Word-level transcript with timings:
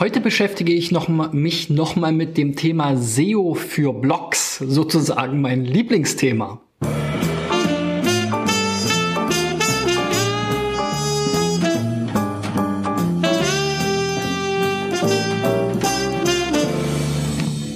Heute 0.00 0.22
beschäftige 0.22 0.72
ich 0.72 0.92
noch 0.92 1.08
mal, 1.08 1.28
mich 1.34 1.68
nochmal 1.68 2.12
mit 2.12 2.38
dem 2.38 2.56
Thema 2.56 2.96
SEO 2.96 3.52
für 3.52 3.92
Blogs, 3.92 4.56
sozusagen 4.56 5.42
mein 5.42 5.66
Lieblingsthema. 5.66 6.58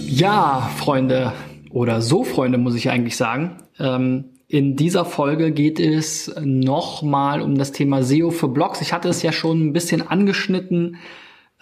Ja, 0.09 0.71
Freunde, 0.79 1.35
oder 1.69 2.01
so 2.01 2.25
Freunde 2.25 2.57
muss 2.57 2.75
ich 2.75 2.89
eigentlich 2.89 3.19
sagen. 3.19 3.59
Ähm, 3.79 4.31
in 4.49 4.77
dieser 4.77 5.05
Folge 5.05 5.53
geht 5.53 5.79
es 5.79 6.35
nochmal 6.43 7.43
um 7.43 7.59
das 7.59 7.73
Thema 7.73 8.03
SEO 8.03 8.31
für 8.31 8.49
Blogs. 8.49 8.81
Ich 8.81 8.95
hatte 8.95 9.11
es 9.11 9.21
ja 9.21 9.31
schon 9.31 9.67
ein 9.67 9.73
bisschen 9.75 10.01
angeschnitten 10.01 10.97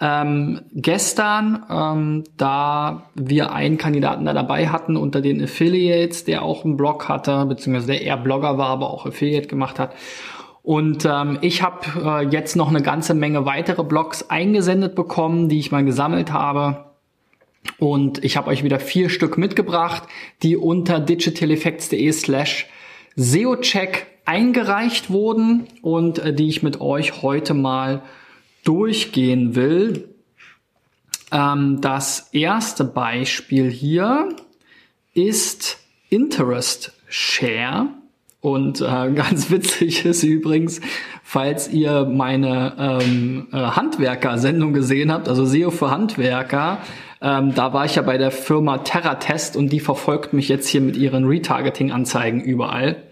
ähm, 0.05 0.59
gestern, 0.73 1.63
ähm, 1.69 2.23
da 2.35 3.09
wir 3.15 3.53
einen 3.53 3.77
Kandidaten 3.77 4.25
da 4.25 4.33
dabei 4.33 4.67
hatten 4.67 4.97
unter 4.97 5.21
den 5.21 5.41
Affiliates, 5.41 6.25
der 6.25 6.41
auch 6.41 6.65
einen 6.65 6.75
Blog 6.75 7.07
hatte, 7.07 7.45
beziehungsweise 7.45 7.87
der 7.87 8.01
eher 8.01 8.17
Blogger 8.17 8.57
war, 8.57 8.67
aber 8.67 8.89
auch 8.89 9.05
Affiliate 9.05 9.47
gemacht 9.47 9.79
hat. 9.79 9.95
Und 10.61 11.05
ähm, 11.05 11.37
ich 11.39 11.61
habe 11.61 11.87
äh, 12.03 12.27
jetzt 12.27 12.57
noch 12.57 12.67
eine 12.67 12.81
ganze 12.81 13.13
Menge 13.13 13.45
weitere 13.45 13.85
Blogs 13.85 14.29
eingesendet 14.29 14.93
bekommen, 14.93 15.47
die 15.47 15.59
ich 15.59 15.71
mal 15.71 15.85
gesammelt 15.85 16.33
habe. 16.33 16.83
Und 17.79 18.21
ich 18.25 18.35
habe 18.35 18.49
euch 18.49 18.61
wieder 18.61 18.79
vier 18.79 19.09
Stück 19.09 19.37
mitgebracht, 19.37 20.03
die 20.41 20.57
unter 20.57 20.99
digitaleffects.de 20.99 22.11
slash 22.11 22.67
SEO-Check 23.15 24.07
eingereicht 24.25 25.09
wurden 25.09 25.67
und 25.81 26.19
äh, 26.19 26.33
die 26.33 26.49
ich 26.49 26.61
mit 26.61 26.81
euch 26.81 27.21
heute 27.21 27.53
mal 27.53 28.01
durchgehen 28.63 29.55
will. 29.55 30.09
Ähm, 31.31 31.81
das 31.81 32.29
erste 32.31 32.83
Beispiel 32.83 33.69
hier 33.69 34.29
ist 35.13 35.79
Interest 36.09 36.93
Share. 37.07 37.87
Und 38.41 38.81
äh, 38.81 38.83
ganz 39.15 39.49
witzig 39.49 40.05
ist 40.05 40.23
übrigens, 40.23 40.81
falls 41.23 41.71
ihr 41.71 42.05
meine 42.05 42.73
ähm, 42.77 43.47
äh, 43.51 43.57
Handwerker-Sendung 43.57 44.73
gesehen 44.73 45.11
habt, 45.11 45.29
also 45.29 45.45
SEO 45.45 45.71
für 45.71 45.89
Handwerker, 45.89 46.79
ähm, 47.21 47.55
da 47.55 47.71
war 47.73 47.85
ich 47.85 47.95
ja 47.95 48.01
bei 48.01 48.17
der 48.17 48.31
Firma 48.31 48.79
TerraTest 48.79 49.55
und 49.55 49.69
die 49.69 49.79
verfolgt 49.79 50.33
mich 50.33 50.49
jetzt 50.49 50.67
hier 50.67 50.81
mit 50.81 50.97
ihren 50.97 51.25
Retargeting-Anzeigen 51.25 52.41
überall. 52.41 53.03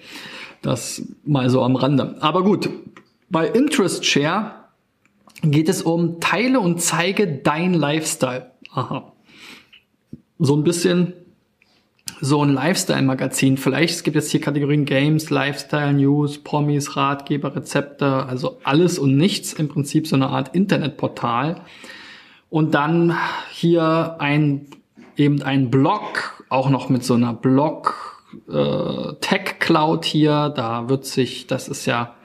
Das 0.61 1.01
mal 1.23 1.49
so 1.49 1.63
am 1.63 1.75
Rande. 1.77 2.17
Aber 2.19 2.43
gut, 2.43 2.69
bei 3.29 3.47
Interest 3.47 4.05
Share 4.05 4.60
geht 5.41 5.69
es 5.69 5.81
um 5.81 6.19
Teile 6.19 6.59
und 6.59 6.81
zeige 6.81 7.27
dein 7.27 7.73
Lifestyle. 7.73 8.51
Aha. 8.73 9.11
So 10.39 10.55
ein 10.55 10.63
bisschen 10.63 11.13
so 12.19 12.43
ein 12.43 12.53
Lifestyle-Magazin. 12.53 13.57
Vielleicht, 13.57 13.95
es 13.95 14.03
gibt 14.03 14.15
jetzt 14.15 14.31
hier 14.31 14.41
Kategorien 14.41 14.85
Games, 14.85 15.29
Lifestyle, 15.31 15.93
News, 15.93 16.37
Promis, 16.37 16.95
Ratgeber, 16.95 17.55
Rezepte, 17.55 18.25
also 18.27 18.59
alles 18.63 18.99
und 18.99 19.17
nichts 19.17 19.53
im 19.53 19.67
Prinzip 19.67 20.07
so 20.07 20.15
eine 20.15 20.27
Art 20.27 20.55
Internetportal. 20.55 21.61
Und 22.49 22.75
dann 22.75 23.17
hier 23.51 24.17
ein, 24.19 24.67
eben 25.17 25.41
ein 25.41 25.71
Blog, 25.71 26.43
auch 26.49 26.69
noch 26.69 26.89
mit 26.89 27.03
so 27.03 27.15
einer 27.15 27.33
Blog, 27.33 28.23
äh, 28.49 29.13
Tech 29.21 29.59
Cloud 29.59 30.05
hier. 30.05 30.49
Da 30.55 30.89
wird 30.89 31.05
sich, 31.05 31.47
das 31.47 31.67
ist 31.67 31.85
ja 31.87 32.15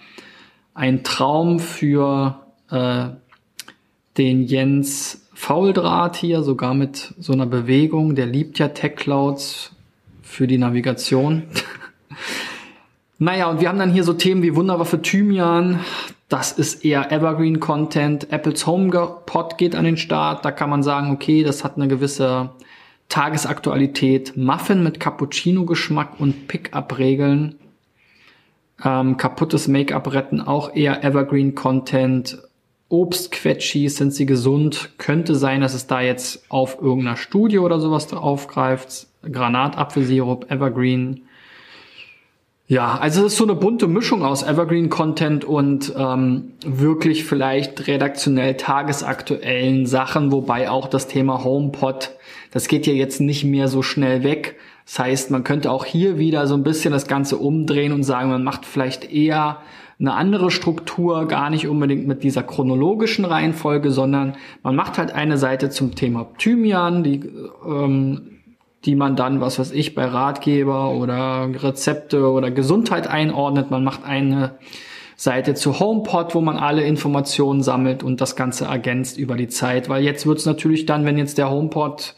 ein 0.75 1.05
Traum 1.05 1.59
für 1.59 2.46
äh, 2.71 3.09
den 4.17 4.45
Jens 4.45 5.23
Fauldraht 5.35 6.17
hier, 6.17 6.43
sogar 6.43 6.75
mit 6.75 7.15
so 7.19 7.33
einer 7.33 7.47
Bewegung. 7.47 8.15
Der 8.15 8.27
liebt 8.27 8.59
ja 8.59 8.69
Tech 8.69 8.97
Clouds 8.97 9.73
für 10.23 10.47
die 10.47 10.59
Navigation. 10.59 11.43
naja, 13.19 13.51
und 13.51 13.61
wir 13.61 13.69
haben 13.69 13.79
dann 13.79 13.93
hier 13.93 14.05
so 14.05 14.15
Themen 14.15 14.43
wie 14.43 14.57
Wunderwaffe 14.57 15.03
Thymian. 15.03 15.81
Das 16.29 16.53
ist 16.53 16.85
eher 16.85 17.13
Evergreen 17.13 17.61
Content. 17.61 18.33
Apples 18.33 18.67
HomePod 18.67 19.59
geht 19.59 19.77
an 19.77 19.85
den 19.85 19.97
Start. 19.97 20.45
Da 20.45 20.51
kann 20.51 20.71
man 20.71 20.83
sagen, 20.83 21.11
okay, 21.13 21.45
das 21.45 21.63
hat 21.63 21.77
eine 21.77 21.87
gewisse 21.87 22.51
Tagesaktualität. 23.09 24.37
Muffin 24.37 24.83
mit 24.83 24.99
Cappuccino-Geschmack 24.99 26.19
und 26.19 26.49
Pickup-Regeln. 26.49 27.57
Ähm, 28.85 29.17
kaputtes 29.17 29.69
Make-up 29.69 30.13
retten, 30.13 30.41
auch 30.41 30.75
eher 30.75 31.05
Evergreen 31.05 31.55
Content. 31.55 32.39
Obstquetschis, 32.89 33.97
sind 33.97 34.13
sie 34.13 34.27
gesund? 34.27 34.91
Könnte 34.99 35.35
sein, 35.35 35.61
dass 35.61 35.75
es 35.75 35.87
da 35.87 36.01
jetzt 36.01 36.45
auf 36.49 36.81
irgendeiner 36.81 37.17
Studie 37.17 37.59
oder 37.59 37.81
sowas 37.81 38.13
aufgreift. 38.13 39.09
Granatapfelsirup, 39.31 40.51
Evergreen. 40.51 41.23
Ja, 42.69 42.99
also 42.99 43.25
es 43.25 43.33
ist 43.33 43.39
so 43.39 43.45
eine 43.45 43.55
bunte 43.55 43.87
Mischung 43.87 44.25
aus 44.25 44.43
Evergreen-Content 44.43 45.45
und 45.45 45.93
ähm, 45.97 46.53
wirklich 46.65 47.25
vielleicht 47.25 47.87
redaktionell 47.87 48.57
tagesaktuellen 48.57 49.87
Sachen, 49.87 50.33
wobei 50.33 50.69
auch 50.69 50.89
das 50.89 51.07
Thema 51.07 51.45
HomePod, 51.45 52.11
das 52.51 52.67
geht 52.67 52.89
ja 52.89 52.93
jetzt 52.93 53.21
nicht 53.21 53.45
mehr 53.45 53.69
so 53.69 53.83
schnell 53.83 54.25
weg. 54.25 54.57
Das 54.85 54.99
heißt, 54.99 55.31
man 55.31 55.45
könnte 55.45 55.71
auch 55.71 55.85
hier 55.85 56.19
wieder 56.19 56.49
so 56.49 56.55
ein 56.55 56.65
bisschen 56.65 56.93
das 56.93 57.07
Ganze 57.07 57.37
umdrehen 57.37 57.93
und 57.93 58.03
sagen, 58.03 58.31
man 58.31 58.43
macht 58.43 58.67
vielleicht 58.67 59.13
eher 59.13 59.59
eine 59.99 60.13
andere 60.13 60.51
Struktur, 60.51 61.27
gar 61.27 61.49
nicht 61.49 61.67
unbedingt 61.67 62.07
mit 62.07 62.23
dieser 62.23 62.43
chronologischen 62.43 63.25
Reihenfolge, 63.25 63.91
sondern 63.91 64.37
man 64.63 64.77
macht 64.77 64.99
halt 64.99 65.15
eine 65.15 65.39
Seite 65.39 65.71
zum 65.71 65.95
Thema 65.95 66.27
Thymian, 66.39 67.03
die, 67.03 67.23
ähm, 67.67 68.41
die 68.85 68.95
man 68.95 69.17
dann, 69.17 69.41
was 69.41 69.59
weiß 69.59 69.73
ich, 69.73 69.95
bei 69.95 70.05
Ratgeber 70.05 70.91
oder 70.91 71.49
Rezepte 71.63 72.31
oder 72.31 72.51
Gesundheit 72.51 73.07
einordnet. 73.07 73.71
Man 73.71 73.85
macht 73.85 74.05
eine 74.05 74.59
Seite 75.17 75.55
zu 75.55 75.81
HomePod, 75.81 76.35
wo 76.35 76.43
man 76.43 76.59
alle 76.59 76.85
Informationen 76.85 77.63
sammelt 77.63 78.03
und 78.03 78.21
das 78.21 78.37
Ganze 78.37 78.67
ergänzt 78.67 79.17
über 79.17 79.35
die 79.35 79.49
Zeit. 79.49 79.89
Weil 79.89 80.05
jetzt 80.05 80.27
wird 80.27 80.39
es 80.39 80.47
natürlich 80.47 80.85
dann, 80.85 81.07
wenn 81.07 81.17
jetzt 81.17 81.39
der 81.39 81.51
HomePod 81.51 82.15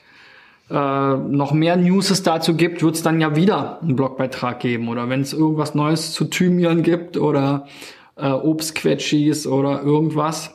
äh, 0.70 1.16
noch 1.16 1.52
mehr 1.52 1.76
News 1.76 2.10
es 2.10 2.22
dazu 2.22 2.54
gibt, 2.54 2.82
wird 2.82 2.94
es 2.94 3.02
dann 3.02 3.20
ja 3.20 3.34
wieder 3.36 3.80
einen 3.80 3.96
Blogbeitrag 3.96 4.60
geben. 4.60 4.88
Oder 4.88 5.08
wenn 5.08 5.22
es 5.22 5.32
irgendwas 5.32 5.74
Neues 5.74 6.12
zu 6.12 6.26
Thymian 6.26 6.82
gibt 6.82 7.16
oder 7.16 7.66
äh, 8.16 8.30
Obstquetschis 8.30 9.46
oder 9.46 9.82
irgendwas. 9.82 10.54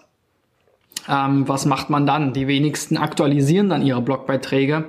Ähm, 1.10 1.48
was 1.48 1.66
macht 1.66 1.90
man 1.90 2.06
dann? 2.06 2.34
Die 2.34 2.48
wenigsten 2.48 2.98
aktualisieren 2.98 3.70
dann 3.70 3.82
ihre 3.82 4.02
Blogbeiträge. 4.02 4.86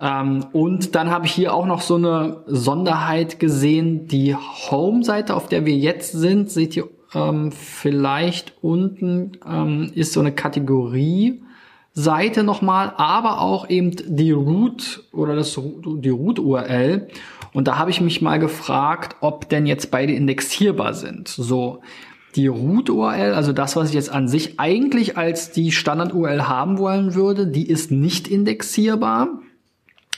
Ähm, 0.00 0.46
und 0.52 0.94
dann 0.94 1.10
habe 1.10 1.26
ich 1.26 1.32
hier 1.32 1.54
auch 1.54 1.66
noch 1.66 1.80
so 1.80 1.96
eine 1.96 2.42
Sonderheit 2.46 3.38
gesehen. 3.38 4.08
Die 4.08 4.34
Home-Seite, 4.34 5.34
auf 5.34 5.48
der 5.48 5.66
wir 5.66 5.76
jetzt 5.76 6.12
sind, 6.12 6.50
seht 6.50 6.76
ihr 6.76 6.88
ähm, 7.14 7.52
vielleicht 7.52 8.54
unten, 8.62 9.32
ähm, 9.48 9.90
ist 9.94 10.12
so 10.12 10.20
eine 10.20 10.32
Kategorie 10.32 11.42
Seite 11.98 12.42
nochmal, 12.42 12.92
aber 12.98 13.40
auch 13.40 13.70
eben 13.70 13.92
die 14.04 14.30
Root 14.30 15.04
oder 15.12 15.34
das, 15.34 15.58
die 15.58 16.10
Root-URL. 16.10 17.08
Und 17.54 17.68
da 17.68 17.78
habe 17.78 17.90
ich 17.90 18.02
mich 18.02 18.20
mal 18.20 18.38
gefragt, 18.38 19.16
ob 19.20 19.48
denn 19.48 19.64
jetzt 19.64 19.90
beide 19.90 20.12
indexierbar 20.12 20.92
sind. 20.92 21.26
So, 21.26 21.80
die 22.34 22.48
Root-URL, 22.48 23.32
also 23.32 23.54
das, 23.54 23.76
was 23.76 23.88
ich 23.88 23.94
jetzt 23.94 24.12
an 24.12 24.28
sich 24.28 24.60
eigentlich 24.60 25.16
als 25.16 25.52
die 25.52 25.72
Standard-URL 25.72 26.46
haben 26.46 26.76
wollen 26.76 27.14
würde, 27.14 27.46
die 27.46 27.66
ist 27.66 27.90
nicht 27.90 28.28
indexierbar. 28.28 29.28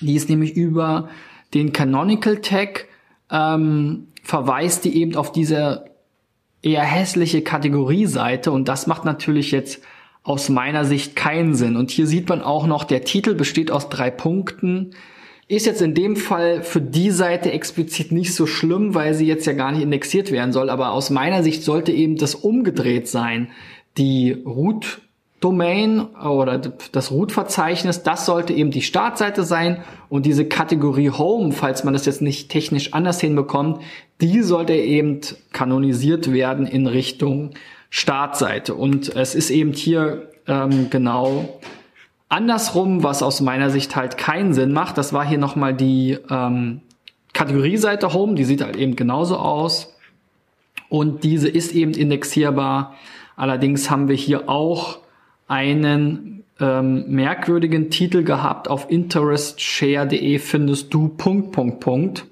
Die 0.00 0.16
ist 0.16 0.28
nämlich 0.28 0.56
über 0.56 1.08
den 1.54 1.72
Canonical 1.72 2.38
Tag, 2.38 2.86
ähm, 3.30 4.08
verweist 4.24 4.84
die 4.84 4.96
eben 5.00 5.14
auf 5.14 5.30
diese 5.30 5.84
eher 6.60 6.82
hässliche 6.82 7.42
Kategorieseite 7.42 8.50
und 8.50 8.66
das 8.66 8.88
macht 8.88 9.04
natürlich 9.04 9.52
jetzt 9.52 9.80
aus 10.28 10.50
meiner 10.50 10.84
Sicht 10.84 11.16
keinen 11.16 11.54
Sinn. 11.54 11.76
Und 11.76 11.90
hier 11.90 12.06
sieht 12.06 12.28
man 12.28 12.42
auch 12.42 12.66
noch, 12.66 12.84
der 12.84 13.04
Titel 13.04 13.34
besteht 13.34 13.70
aus 13.70 13.88
drei 13.88 14.10
Punkten. 14.10 14.90
Ist 15.48 15.64
jetzt 15.64 15.80
in 15.80 15.94
dem 15.94 16.16
Fall 16.16 16.62
für 16.62 16.82
die 16.82 17.10
Seite 17.10 17.50
explizit 17.50 18.12
nicht 18.12 18.34
so 18.34 18.46
schlimm, 18.46 18.94
weil 18.94 19.14
sie 19.14 19.26
jetzt 19.26 19.46
ja 19.46 19.54
gar 19.54 19.72
nicht 19.72 19.82
indexiert 19.82 20.30
werden 20.30 20.52
soll. 20.52 20.68
Aber 20.68 20.90
aus 20.90 21.08
meiner 21.08 21.42
Sicht 21.42 21.62
sollte 21.62 21.92
eben 21.92 22.16
das 22.16 22.34
umgedreht 22.34 23.08
sein. 23.08 23.48
Die 23.96 24.32
Root 24.32 25.00
Domain 25.40 26.00
oder 26.00 26.58
das 26.58 27.10
Root-Verzeichnis, 27.10 28.02
das 28.02 28.26
sollte 28.26 28.52
eben 28.52 28.72
die 28.72 28.82
Startseite 28.82 29.44
sein 29.44 29.82
und 30.08 30.26
diese 30.26 30.44
Kategorie 30.44 31.10
Home, 31.10 31.52
falls 31.52 31.84
man 31.84 31.94
das 31.94 32.06
jetzt 32.06 32.20
nicht 32.20 32.50
technisch 32.50 32.92
anders 32.92 33.20
hinbekommt, 33.20 33.80
die 34.20 34.42
sollte 34.42 34.74
eben 34.74 35.20
kanonisiert 35.52 36.32
werden 36.32 36.66
in 36.66 36.88
Richtung 36.88 37.52
Startseite. 37.90 38.74
Und 38.74 39.14
es 39.14 39.34
ist 39.34 39.50
eben 39.50 39.72
hier 39.72 40.30
ähm, 40.46 40.90
genau 40.90 41.60
andersrum, 42.28 43.02
was 43.02 43.22
aus 43.22 43.40
meiner 43.40 43.70
Sicht 43.70 43.96
halt 43.96 44.18
keinen 44.18 44.52
Sinn 44.52 44.72
macht. 44.72 44.98
Das 44.98 45.12
war 45.12 45.26
hier 45.26 45.38
nochmal 45.38 45.74
die 45.74 46.18
ähm, 46.30 46.80
Kategorieseite 47.32 48.12
Home, 48.12 48.34
die 48.34 48.44
sieht 48.44 48.62
halt 48.62 48.76
eben 48.76 48.96
genauso 48.96 49.36
aus. 49.36 49.94
Und 50.88 51.24
diese 51.24 51.48
ist 51.48 51.72
eben 51.72 51.92
indexierbar. 51.92 52.94
Allerdings 53.36 53.90
haben 53.90 54.08
wir 54.08 54.16
hier 54.16 54.48
auch 54.48 54.98
einen 55.46 56.44
ähm, 56.60 57.04
merkwürdigen 57.08 57.90
Titel 57.90 58.24
gehabt. 58.24 58.68
Auf 58.68 58.90
interestshare.de 58.90 60.38
findest 60.38 60.92
du 60.92 61.08
Punkt, 61.08 61.52
Punkt, 61.52 61.80
Punkt. 61.80 62.26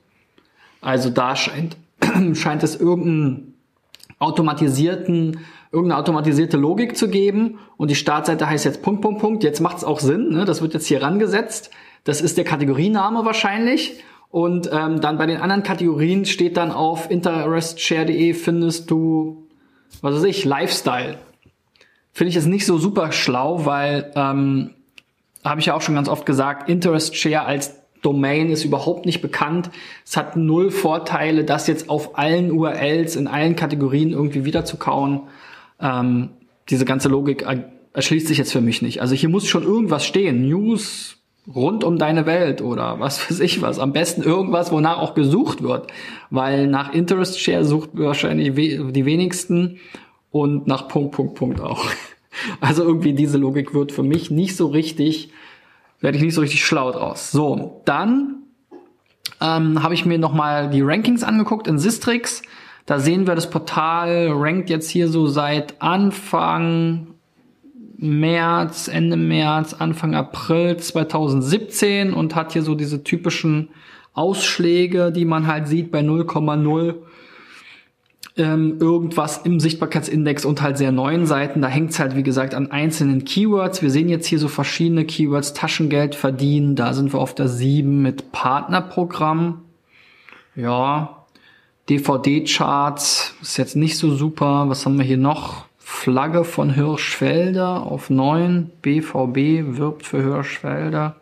Also 0.80 1.10
da 1.10 1.36
scheint, 1.36 1.76
scheint 2.34 2.62
es 2.62 2.76
irgendeinen 2.76 3.45
automatisierten, 4.18 5.40
irgendeine 5.72 6.00
automatisierte 6.00 6.56
Logik 6.56 6.96
zu 6.96 7.08
geben. 7.08 7.58
Und 7.76 7.90
die 7.90 7.94
Startseite 7.94 8.48
heißt 8.48 8.64
jetzt 8.64 8.82
Punkt, 8.82 9.02
Punkt, 9.02 9.20
Punkt. 9.20 9.44
Jetzt 9.44 9.60
macht 9.60 9.78
es 9.78 9.84
auch 9.84 10.00
Sinn. 10.00 10.30
Ne? 10.30 10.44
Das 10.44 10.62
wird 10.62 10.74
jetzt 10.74 10.86
hier 10.86 11.02
rangesetzt. 11.02 11.70
Das 12.04 12.20
ist 12.20 12.36
der 12.36 12.44
Kategoriename 12.44 13.24
wahrscheinlich. 13.24 14.02
Und 14.30 14.70
ähm, 14.72 15.00
dann 15.00 15.18
bei 15.18 15.26
den 15.26 15.40
anderen 15.40 15.62
Kategorien 15.62 16.24
steht 16.24 16.56
dann 16.56 16.72
auf 16.72 17.10
interestshare.de 17.10 18.34
findest 18.34 18.90
du, 18.90 19.46
was 20.02 20.14
weiß 20.14 20.24
ich, 20.24 20.44
Lifestyle 20.44 21.18
finde 22.16 22.30
ich 22.30 22.36
es 22.36 22.46
nicht 22.46 22.64
so 22.64 22.78
super 22.78 23.12
schlau, 23.12 23.66
weil, 23.66 24.10
ähm, 24.16 24.70
habe 25.44 25.60
ich 25.60 25.66
ja 25.66 25.74
auch 25.74 25.82
schon 25.82 25.96
ganz 25.96 26.08
oft 26.08 26.24
gesagt, 26.24 26.66
Interest 26.66 27.14
Share 27.14 27.44
als 27.44 27.76
Domain 28.06 28.50
ist 28.50 28.64
überhaupt 28.64 29.04
nicht 29.04 29.20
bekannt. 29.20 29.68
Es 30.04 30.16
hat 30.16 30.36
null 30.36 30.70
Vorteile, 30.70 31.42
das 31.42 31.66
jetzt 31.66 31.90
auf 31.90 32.16
allen 32.16 32.52
URLs 32.52 33.16
in 33.16 33.26
allen 33.26 33.56
Kategorien 33.56 34.12
irgendwie 34.12 34.44
wiederzukauen. 34.44 35.22
Ähm, 35.80 36.30
diese 36.70 36.84
ganze 36.84 37.08
Logik 37.08 37.44
erschließt 37.94 38.28
sich 38.28 38.38
jetzt 38.38 38.52
für 38.52 38.60
mich 38.60 38.80
nicht. 38.80 39.00
Also 39.00 39.16
hier 39.16 39.28
muss 39.28 39.48
schon 39.48 39.64
irgendwas 39.64 40.06
stehen. 40.06 40.48
News 40.48 41.18
rund 41.52 41.82
um 41.82 41.98
deine 41.98 42.26
Welt 42.26 42.62
oder 42.62 43.00
was 43.00 43.28
weiß 43.28 43.40
ich 43.40 43.60
was. 43.60 43.80
Am 43.80 43.92
besten 43.92 44.22
irgendwas, 44.22 44.70
wonach 44.70 44.98
auch 44.98 45.14
gesucht 45.14 45.64
wird. 45.64 45.88
Weil 46.30 46.68
nach 46.68 46.94
Interest 46.94 47.40
Share 47.40 47.64
sucht 47.64 47.90
wahrscheinlich 47.94 48.54
die 48.54 49.04
wenigsten 49.04 49.80
und 50.30 50.68
nach 50.68 50.86
Punkt, 50.86 51.10
Punkt, 51.10 51.34
Punkt 51.34 51.60
auch. 51.60 51.84
Also 52.60 52.82
irgendwie 52.82 53.14
diese 53.14 53.38
Logik 53.38 53.72
wird 53.72 53.92
für 53.92 54.02
mich 54.02 54.30
nicht 54.30 54.56
so 54.56 54.66
richtig, 54.66 55.30
werde 56.00 56.19
ich 56.19 56.25
nicht 56.25 56.34
so 56.34 56.40
richtig 56.40 56.64
schlau 56.64 56.93
draus. 56.93 57.31
So, 57.31 57.82
dann 57.84 58.43
ähm, 59.40 59.82
habe 59.82 59.94
ich 59.94 60.06
mir 60.06 60.19
nochmal 60.19 60.70
die 60.70 60.82
Rankings 60.82 61.22
angeguckt 61.22 61.66
in 61.66 61.78
Sistrix. 61.78 62.43
Da 62.87 63.00
sehen 63.00 63.26
wir, 63.26 63.34
das 63.34 63.50
Portal 63.50 64.31
rankt 64.32 64.70
jetzt 64.70 64.88
hier 64.90 65.08
so 65.08 65.26
seit 65.26 65.81
Anfang 65.82 67.08
März, 67.96 68.88
Ende 68.88 69.16
März, 69.16 69.75
Anfang 69.75 70.14
April 70.14 70.76
2017 70.76 72.12
und 72.12 72.34
hat 72.34 72.52
hier 72.52 72.62
so 72.62 72.75
diese 72.75 73.02
typischen 73.02 73.70
Ausschläge, 74.12 75.12
die 75.12 75.25
man 75.25 75.46
halt 75.46 75.66
sieht 75.66 75.90
bei 75.90 76.00
0,0 76.00 76.94
ähm, 78.36 78.76
irgendwas 78.80 79.38
im 79.38 79.60
Sichtbarkeitsindex 79.60 80.44
und 80.44 80.60
halt 80.60 80.76
sehr 80.76 80.92
neuen 80.92 81.26
Seiten. 81.26 81.62
Da 81.62 81.68
hängt 81.68 81.90
es 81.90 81.98
halt, 81.98 82.16
wie 82.16 82.22
gesagt, 82.22 82.54
an 82.54 82.70
einzelnen 82.70 83.24
Keywords. 83.24 83.82
Wir 83.82 83.90
sehen 83.90 84.08
jetzt 84.08 84.26
hier 84.26 84.38
so 84.38 84.48
verschiedene 84.48 85.04
Keywords, 85.04 85.54
Taschengeld 85.54 86.14
verdienen. 86.14 86.76
Da 86.76 86.92
sind 86.92 87.12
wir 87.12 87.20
auf 87.20 87.34
der 87.34 87.48
7 87.48 88.02
mit 88.02 88.32
Partnerprogramm. 88.32 89.62
Ja, 90.54 91.24
DVD-Charts 91.88 93.34
ist 93.40 93.56
jetzt 93.56 93.76
nicht 93.76 93.96
so 93.96 94.14
super. 94.14 94.68
Was 94.68 94.84
haben 94.84 94.98
wir 94.98 95.04
hier 95.04 95.18
noch? 95.18 95.66
Flagge 95.78 96.44
von 96.44 96.74
Hirschfelder 96.74 97.82
auf 97.82 98.10
9. 98.10 98.70
BVB 98.82 99.76
wirbt 99.78 100.04
für 100.04 100.20
Hirschfelder. 100.20 101.16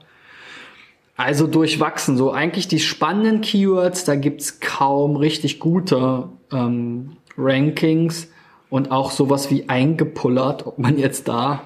Also 1.17 1.47
durchwachsen. 1.47 2.17
So 2.17 2.33
eigentlich 2.33 2.69
die 2.69 2.81
spannenden 2.81 3.41
Keywords, 3.41 4.05
da 4.05 4.17
gibt's 4.17 4.61
kaum 4.61 5.17
richtig 5.17 5.61
gute 5.61 6.29
ähm, 6.53 7.17
Rankings 7.39 8.29
und 8.69 8.91
auch 8.91 9.11
sowas 9.13 9.51
wie 9.51 9.69
eingepullert, 9.69 10.67
ob 10.67 10.79
man 10.79 10.99
jetzt 10.99 11.29
da 11.29 11.63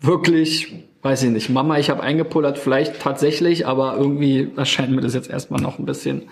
wirklich, 0.00 0.74
weiß 1.02 1.22
ich 1.22 1.30
nicht, 1.30 1.48
Mama, 1.48 1.78
ich 1.78 1.88
habe 1.88 2.02
eingepullert, 2.02 2.58
vielleicht 2.58 3.00
tatsächlich, 3.00 3.66
aber 3.66 3.96
irgendwie 3.96 4.50
erscheint 4.56 4.90
mir 4.90 5.00
das 5.00 5.14
jetzt 5.14 5.30
erstmal 5.30 5.62
noch 5.62 5.78
ein 5.78 5.86
bisschen 5.86 6.24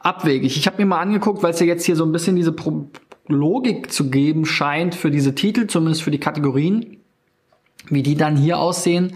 abwegig. 0.00 0.56
Ich 0.56 0.66
habe 0.66 0.78
mir 0.82 0.86
mal 0.86 1.00
angeguckt, 1.00 1.42
weil 1.44 1.52
es 1.52 1.60
ja 1.60 1.66
jetzt 1.66 1.84
hier 1.84 1.94
so 1.94 2.04
ein 2.04 2.12
bisschen 2.12 2.34
diese 2.34 2.52
Pro 2.52 2.88
Logik 3.28 3.92
zu 3.92 4.10
geben 4.10 4.44
scheint 4.44 4.96
für 4.96 5.12
diese 5.12 5.36
Titel, 5.36 5.68
zumindest 5.68 6.02
für 6.02 6.10
die 6.10 6.18
Kategorien, 6.18 6.98
wie 7.88 8.02
die 8.02 8.16
dann 8.16 8.36
hier 8.36 8.58
aussehen. 8.58 9.14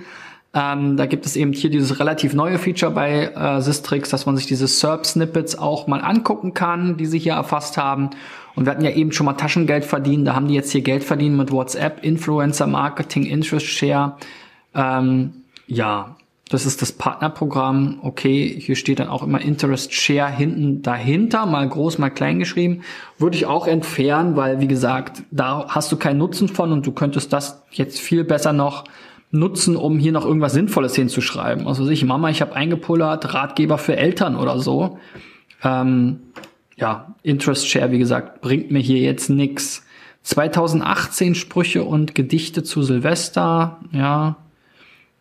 Ähm, 0.57 0.97
da 0.97 1.05
gibt 1.05 1.27
es 1.27 1.37
eben 1.37 1.53
hier 1.53 1.69
dieses 1.69 2.01
relativ 2.01 2.33
neue 2.33 2.59
Feature 2.59 2.91
bei 2.91 3.27
äh, 3.27 3.61
Sistrix, 3.61 4.09
dass 4.09 4.25
man 4.25 4.39
sich 4.39 4.47
diese 4.47 4.67
SERP-Snippets 4.67 5.59
auch 5.59 5.87
mal 5.87 6.01
angucken 6.01 6.55
kann, 6.55 6.97
die 6.97 7.05
sie 7.05 7.19
hier 7.19 7.35
erfasst 7.35 7.77
haben. 7.77 8.09
Und 8.55 8.65
wir 8.65 8.71
hatten 8.71 8.85
ja 8.85 8.91
eben 8.91 9.13
schon 9.13 9.27
mal 9.27 9.35
Taschengeld 9.35 9.85
verdient. 9.85 10.27
Da 10.27 10.35
haben 10.35 10.49
die 10.49 10.55
jetzt 10.55 10.73
hier 10.73 10.81
Geld 10.81 11.05
verdient 11.05 11.37
mit 11.37 11.53
WhatsApp, 11.53 12.03
Influencer 12.03 12.67
Marketing, 12.67 13.25
Interest 13.25 13.67
Share. 13.67 14.17
Ähm, 14.75 15.43
ja, 15.67 16.17
das 16.49 16.65
ist 16.65 16.81
das 16.81 16.93
Partnerprogramm. 16.93 17.99
Okay, 18.01 18.59
hier 18.59 18.77
steht 18.77 18.99
dann 18.99 19.09
auch 19.09 19.23
immer 19.23 19.43
Interest 19.43 19.93
Share 19.93 20.31
hinten 20.31 20.81
dahinter, 20.81 21.45
mal 21.45 21.69
groß, 21.69 21.99
mal 21.99 22.09
klein 22.09 22.39
geschrieben. 22.39 22.81
Würde 23.19 23.37
ich 23.37 23.45
auch 23.45 23.67
entfernen, 23.67 24.37
weil 24.37 24.59
wie 24.61 24.69
gesagt, 24.69 25.23
da 25.31 25.67
hast 25.69 25.93
du 25.93 25.97
keinen 25.97 26.17
Nutzen 26.17 26.49
von 26.49 26.73
und 26.73 26.87
du 26.87 26.93
könntest 26.93 27.35
das 27.35 27.63
jetzt 27.73 28.01
viel 28.01 28.25
besser 28.25 28.55
noch 28.55 28.85
nutzen, 29.31 29.77
um 29.77 29.99
hier 29.99 30.13
noch 30.13 30.25
irgendwas 30.25 30.53
Sinnvolles 30.53 30.95
hinzuschreiben. 30.95 31.67
Also 31.67 31.89
ich, 31.89 32.05
Mama, 32.05 32.31
ich 32.31 32.41
habe 32.41 32.55
eingepullert, 32.55 33.35
Ratgeber 33.35 33.79
für 33.79 33.97
Eltern 33.97 34.37
oder 34.37 34.59
so. 34.59 34.99
Ähm, 35.63 36.21
ja, 36.77 37.15
Interest 37.23 37.69
Share, 37.69 37.91
wie 37.91 37.99
gesagt, 37.99 38.41
bringt 38.41 38.71
mir 38.71 38.81
hier 38.81 39.01
jetzt 39.01 39.31
nix. 39.31 39.85
2018 40.23 41.35
Sprüche 41.35 41.85
und 41.85 42.15
Gedichte 42.15 42.63
zu 42.63 42.83
Silvester, 42.83 43.79
ja, 43.93 44.37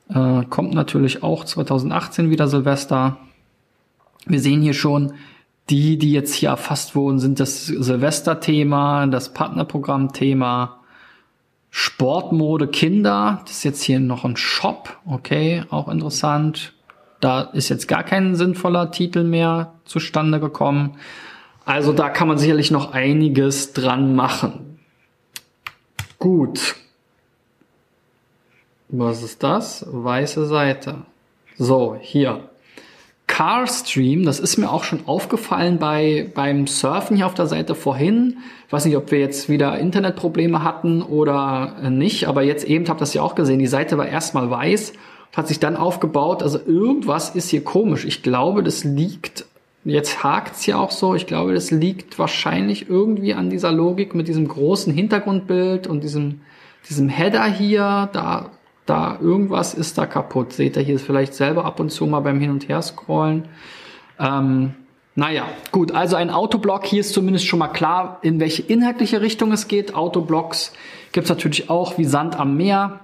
äh, 0.09 0.43
kommt 0.49 0.73
natürlich 0.73 1.23
auch 1.23 1.45
2018 1.45 2.29
wieder 2.29 2.47
Silvester. 2.47 3.17
Wir 4.25 4.39
sehen 4.39 4.61
hier 4.61 4.73
schon, 4.73 5.13
die, 5.69 5.97
die 5.97 6.11
jetzt 6.11 6.33
hier 6.33 6.49
erfasst 6.49 6.95
wurden, 6.95 7.19
sind 7.19 7.39
das 7.39 7.67
Silvester-Thema, 7.67 9.07
das 9.07 9.33
Partnerprogramm-Thema, 9.33 10.79
Sportmode 11.77 12.69
Kinder. 12.69 13.41
Das 13.41 13.57
ist 13.57 13.63
jetzt 13.65 13.83
hier 13.83 13.99
noch 13.99 14.23
ein 14.23 14.37
Shop. 14.37 14.97
Okay, 15.05 15.65
auch 15.69 15.89
interessant. 15.89 16.71
Da 17.19 17.41
ist 17.41 17.67
jetzt 17.67 17.89
gar 17.89 18.05
kein 18.05 18.37
sinnvoller 18.37 18.91
Titel 18.91 19.25
mehr 19.25 19.73
zustande 19.83 20.39
gekommen. 20.39 20.97
Also 21.65 21.91
da 21.91 22.07
kann 22.07 22.29
man 22.29 22.37
sicherlich 22.37 22.71
noch 22.71 22.93
einiges 22.93 23.73
dran 23.73 24.15
machen. 24.15 24.79
Gut. 26.17 26.77
Was 28.87 29.21
ist 29.21 29.43
das? 29.43 29.85
Weiße 29.85 30.45
Seite. 30.45 30.99
So, 31.57 31.97
hier. 31.99 32.47
Carstream, 33.35 34.23
das 34.23 34.39
ist 34.39 34.55
mir 34.55 34.71
auch 34.71 34.85
schon 34.85 35.07
aufgefallen 35.07 35.77
bei, 35.77 36.31
beim 36.33 36.67
Surfen 36.67 37.17
hier 37.17 37.25
auf 37.25 37.33
der 37.33 37.47
Seite 37.47 37.75
vorhin. 37.75 38.37
Ich 38.65 38.71
weiß 38.71 38.85
nicht, 38.85 38.95
ob 38.95 39.11
wir 39.11 39.19
jetzt 39.19 39.49
wieder 39.49 39.77
Internetprobleme 39.77 40.63
hatten 40.63 41.01
oder 41.01 41.89
nicht, 41.89 42.29
aber 42.29 42.43
jetzt 42.43 42.63
eben 42.63 42.87
habt 42.87 42.99
ihr 42.99 43.01
das 43.01 43.13
ja 43.13 43.21
auch 43.21 43.35
gesehen. 43.35 43.59
Die 43.59 43.67
Seite 43.67 43.97
war 43.97 44.07
erstmal 44.07 44.49
weiß 44.49 44.93
hat 45.35 45.49
sich 45.49 45.59
dann 45.59 45.75
aufgebaut. 45.75 46.43
Also 46.43 46.59
irgendwas 46.65 47.35
ist 47.35 47.49
hier 47.49 47.61
komisch. 47.61 48.05
Ich 48.05 48.23
glaube, 48.23 48.63
das 48.63 48.85
liegt, 48.85 49.45
jetzt 49.83 50.23
hakt's 50.23 50.65
ja 50.65 50.77
auch 50.77 50.91
so, 50.91 51.13
ich 51.13 51.27
glaube, 51.27 51.53
das 51.53 51.71
liegt 51.71 52.17
wahrscheinlich 52.17 52.89
irgendwie 52.89 53.33
an 53.33 53.49
dieser 53.49 53.73
Logik 53.73 54.15
mit 54.15 54.29
diesem 54.29 54.47
großen 54.47 54.93
Hintergrundbild 54.93 55.87
und 55.87 56.05
diesem, 56.05 56.39
diesem 56.87 57.09
Header 57.09 57.43
hier. 57.43 58.09
Da 58.13 58.51
da 58.85 59.17
irgendwas 59.19 59.73
ist 59.73 59.97
da 59.97 60.05
kaputt. 60.05 60.53
Seht 60.53 60.77
ihr 60.77 60.83
hier 60.83 60.99
vielleicht 60.99 61.33
selber 61.33 61.65
ab 61.65 61.79
und 61.79 61.89
zu 61.89 62.05
mal 62.05 62.19
beim 62.19 62.39
Hin 62.39 62.51
und 62.51 62.69
Her 62.69 62.81
scrollen. 62.81 63.47
Ähm, 64.19 64.73
naja, 65.15 65.45
gut, 65.71 65.93
also 65.93 66.17
ein 66.17 66.29
Autoblock, 66.29 66.85
hier 66.85 66.99
ist 66.99 67.13
zumindest 67.13 67.47
schon 67.47 67.59
mal 67.59 67.69
klar, 67.69 68.19
in 68.21 68.39
welche 68.39 68.61
inhaltliche 68.61 69.21
Richtung 69.21 69.51
es 69.53 69.67
geht. 69.67 69.95
Autoblocks 69.95 70.73
gibt's 71.13 71.29
natürlich 71.29 71.69
auch 71.69 71.97
wie 71.97 72.03
Sand 72.03 72.37
am 72.37 72.57
Meer. 72.57 72.99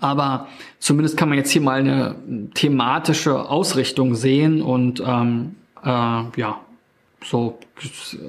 Aber 0.00 0.48
zumindest 0.78 1.16
kann 1.16 1.28
man 1.28 1.36
jetzt 1.36 1.50
hier 1.50 1.60
mal 1.60 1.80
eine 1.80 2.16
thematische 2.54 3.48
Ausrichtung 3.50 4.14
sehen 4.14 4.62
und 4.62 5.02
ähm, 5.04 5.56
äh, 5.84 5.88
ja, 5.88 6.60
so 7.22 7.58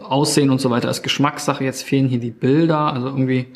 Aussehen 0.03 0.49
und 0.49 0.59
so 0.59 0.69
weiter 0.69 0.89
ist 0.89 1.03
Geschmackssache. 1.03 1.63
Jetzt 1.63 1.83
fehlen 1.83 2.07
hier 2.07 2.19
die 2.19 2.31
Bilder, 2.31 2.93
also 2.93 3.07
irgendwie 3.07 3.47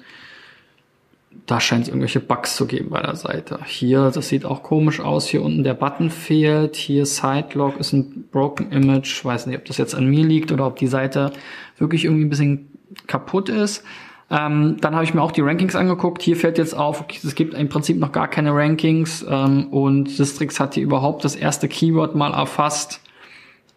da 1.45 1.59
scheint 1.61 1.83
es 1.83 1.87
irgendwelche 1.87 2.19
Bugs 2.19 2.55
zu 2.55 2.67
geben 2.67 2.89
bei 2.89 3.01
der 3.01 3.15
Seite. 3.15 3.59
Hier, 3.65 4.11
das 4.11 4.27
sieht 4.27 4.45
auch 4.45 4.63
komisch 4.63 4.99
aus. 4.99 5.27
Hier 5.27 5.41
unten 5.41 5.63
der 5.63 5.73
Button 5.73 6.09
fehlt. 6.09 6.75
Hier 6.75 7.05
Sidelock 7.05 7.79
ist 7.79 7.93
ein 7.93 8.25
Broken 8.31 8.71
Image. 8.71 9.23
Weiß 9.23 9.45
nicht, 9.45 9.57
ob 9.57 9.65
das 9.65 9.77
jetzt 9.77 9.95
an 9.95 10.07
mir 10.07 10.25
liegt 10.25 10.51
oder 10.51 10.67
ob 10.67 10.75
die 10.77 10.87
Seite 10.87 11.31
wirklich 11.77 12.05
irgendwie 12.05 12.25
ein 12.25 12.29
bisschen 12.29 12.67
kaputt 13.07 13.49
ist. 13.49 13.83
Ähm, 14.29 14.75
dann 14.81 14.93
habe 14.93 15.05
ich 15.05 15.13
mir 15.13 15.21
auch 15.21 15.31
die 15.31 15.41
Rankings 15.41 15.75
angeguckt. 15.75 16.21
Hier 16.21 16.35
fällt 16.35 16.57
jetzt 16.57 16.75
auf, 16.75 17.05
es 17.23 17.35
gibt 17.35 17.53
im 17.53 17.69
Prinzip 17.69 17.97
noch 17.97 18.11
gar 18.11 18.27
keine 18.27 18.53
Rankings 18.53 19.25
ähm, 19.27 19.67
und 19.67 20.09
Sistrix 20.09 20.59
hat 20.59 20.73
hier 20.73 20.83
überhaupt 20.83 21.23
das 21.23 21.35
erste 21.35 21.69
Keyword 21.69 22.15
mal 22.15 22.33
erfasst. 22.33 22.99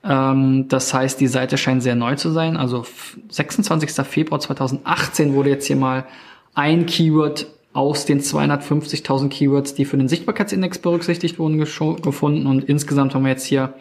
Ähm, 0.03 0.67
das 0.69 0.93
heißt, 0.93 1.21
die 1.21 1.29
Seite 1.29 1.57
scheint 1.57 1.85
sehr 1.85 1.95
neu 1.95 2.17
zu 2.17 2.31
sein. 2.31 2.57
Also 2.57 2.85
26. 3.29 3.93
Februar 4.07 4.41
2018 4.41 5.35
wurde 5.35 5.51
jetzt 5.51 5.67
hier 5.67 5.77
mal 5.77 6.07
ein 6.55 6.87
Keyword 6.87 7.47
aus 7.73 8.05
den 8.05 8.21
250.000 8.21 9.29
Keywords, 9.29 9.75
die 9.75 9.85
für 9.85 9.97
den 9.97 10.09
Sichtbarkeitsindex 10.09 10.79
berücksichtigt 10.79 11.39
wurden, 11.39 11.59
gefunden. 11.59 12.47
Und 12.47 12.65
insgesamt 12.65 13.15
haben 13.15 13.23
wir 13.23 13.31
jetzt 13.31 13.47
hier 13.47 13.75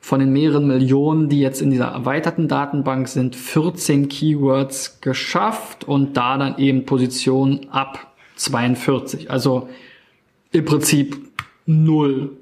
von 0.00 0.20
den 0.20 0.32
mehreren 0.32 0.66
Millionen, 0.66 1.28
die 1.28 1.40
jetzt 1.40 1.60
in 1.60 1.70
dieser 1.70 1.86
erweiterten 1.86 2.48
Datenbank 2.48 3.08
sind, 3.08 3.34
14 3.36 4.08
Keywords 4.08 5.00
geschafft 5.00 5.84
und 5.84 6.16
da 6.16 6.38
dann 6.38 6.58
eben 6.58 6.86
Position 6.86 7.66
ab 7.70 8.12
42. 8.36 9.30
Also 9.30 9.68
im 10.52 10.64
Prinzip 10.64 11.16
null 11.66 12.36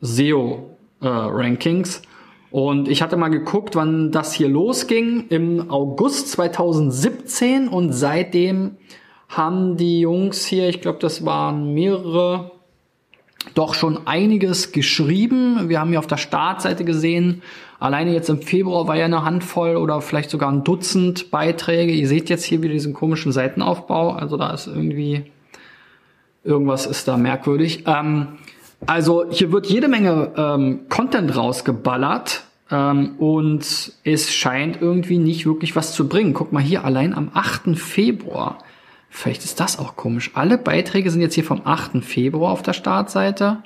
SEO-Rankings. 0.00 1.98
Äh, 1.98 2.00
und 2.52 2.88
ich 2.88 3.00
hatte 3.00 3.16
mal 3.16 3.28
geguckt, 3.28 3.76
wann 3.76 4.12
das 4.12 4.34
hier 4.34 4.48
losging, 4.48 5.24
im 5.30 5.70
August 5.70 6.28
2017 6.32 7.66
und 7.66 7.92
seitdem 7.92 8.76
haben 9.30 9.78
die 9.78 10.00
Jungs 10.00 10.44
hier, 10.44 10.68
ich 10.68 10.82
glaube, 10.82 10.98
das 11.00 11.24
waren 11.24 11.72
mehrere, 11.72 12.50
doch 13.54 13.72
schon 13.72 14.06
einiges 14.06 14.70
geschrieben. 14.70 15.70
Wir 15.70 15.80
haben 15.80 15.88
hier 15.88 15.98
auf 15.98 16.06
der 16.06 16.18
Startseite 16.18 16.84
gesehen, 16.84 17.42
alleine 17.80 18.12
jetzt 18.12 18.28
im 18.28 18.42
Februar 18.42 18.86
war 18.86 18.96
ja 18.96 19.06
eine 19.06 19.24
Handvoll 19.24 19.76
oder 19.76 20.02
vielleicht 20.02 20.28
sogar 20.28 20.52
ein 20.52 20.62
Dutzend 20.62 21.30
Beiträge. 21.30 21.92
Ihr 21.92 22.06
seht 22.06 22.28
jetzt 22.28 22.44
hier 22.44 22.60
wieder 22.60 22.74
diesen 22.74 22.92
komischen 22.92 23.32
Seitenaufbau, 23.32 24.10
also 24.10 24.36
da 24.36 24.52
ist 24.52 24.66
irgendwie 24.66 25.24
irgendwas 26.44 26.84
ist 26.84 27.08
da 27.08 27.16
merkwürdig. 27.16 27.84
Ähm, 27.86 28.28
also 28.86 29.24
hier 29.30 29.52
wird 29.52 29.66
jede 29.66 29.88
Menge 29.88 30.32
ähm, 30.36 30.80
Content 30.88 31.36
rausgeballert 31.36 32.44
ähm, 32.70 33.16
und 33.18 33.92
es 34.04 34.32
scheint 34.32 34.80
irgendwie 34.80 35.18
nicht 35.18 35.46
wirklich 35.46 35.76
was 35.76 35.92
zu 35.92 36.08
bringen. 36.08 36.34
Guck 36.34 36.52
mal 36.52 36.62
hier, 36.62 36.84
allein 36.84 37.14
am 37.14 37.30
8. 37.32 37.78
Februar. 37.78 38.58
Vielleicht 39.10 39.44
ist 39.44 39.60
das 39.60 39.78
auch 39.78 39.96
komisch. 39.96 40.30
Alle 40.34 40.56
Beiträge 40.56 41.10
sind 41.10 41.20
jetzt 41.20 41.34
hier 41.34 41.44
vom 41.44 41.62
8. 41.64 42.02
Februar 42.02 42.52
auf 42.52 42.62
der 42.62 42.72
Startseite. 42.72 43.62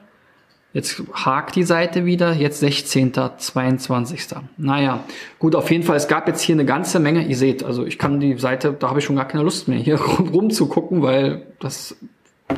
Jetzt 0.73 1.03
hakt 1.15 1.57
die 1.57 1.63
Seite 1.63 2.05
wieder, 2.05 2.35
jetzt 2.35 2.61
16. 2.61 3.15
22. 3.39 4.27
Naja, 4.59 5.05
gut, 5.39 5.55
auf 5.55 5.71
jeden 5.71 5.85
Fall, 5.85 5.97
es 5.97 6.07
gab 6.07 6.29
jetzt 6.29 6.43
hier 6.43 6.55
eine 6.55 6.67
ganze 6.67 7.01
Menge, 7.01 7.27
ihr 7.27 7.37
seht, 7.37 7.65
also 7.65 7.87
ich 7.87 7.99
kann 7.99 8.21
die 8.21 8.37
Seite, 8.37 8.77
da 8.79 8.91
habe 8.91 8.99
ich 8.99 9.07
schon 9.07 9.17
gar 9.17 9.27
keine 9.27 9.43
Lust 9.43 9.69
mehr, 9.69 9.79
hier 9.79 9.99
rumzugucken, 10.01 11.01
weil 11.01 11.47
das 11.61 11.97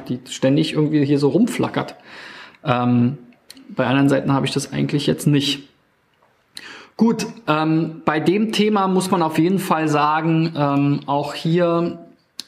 die 0.08 0.18
ständig 0.28 0.72
irgendwie 0.72 1.04
hier 1.04 1.18
so 1.18 1.28
rumflackert. 1.28 1.94
Ähm, 2.64 3.18
bei 3.68 3.86
anderen 3.86 4.08
Seiten 4.08 4.32
habe 4.32 4.46
ich 4.46 4.52
das 4.52 4.72
eigentlich 4.72 5.06
jetzt 5.06 5.26
nicht. 5.26 5.68
Gut, 6.96 7.26
ähm, 7.46 8.02
bei 8.04 8.18
dem 8.18 8.50
Thema 8.50 8.88
muss 8.88 9.10
man 9.10 9.22
auf 9.22 9.38
jeden 9.38 9.60
Fall 9.60 9.88
sagen, 9.88 10.52
ähm, 10.56 11.00
auch 11.06 11.34
hier 11.34 12.06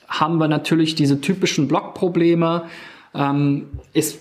haben 0.09 0.39
wir 0.39 0.49
natürlich 0.49 0.97
diese 0.97 1.21
typischen 1.21 1.69
Blockprobleme. 1.69 2.65
Ähm, 3.15 3.69
es 3.95 4.19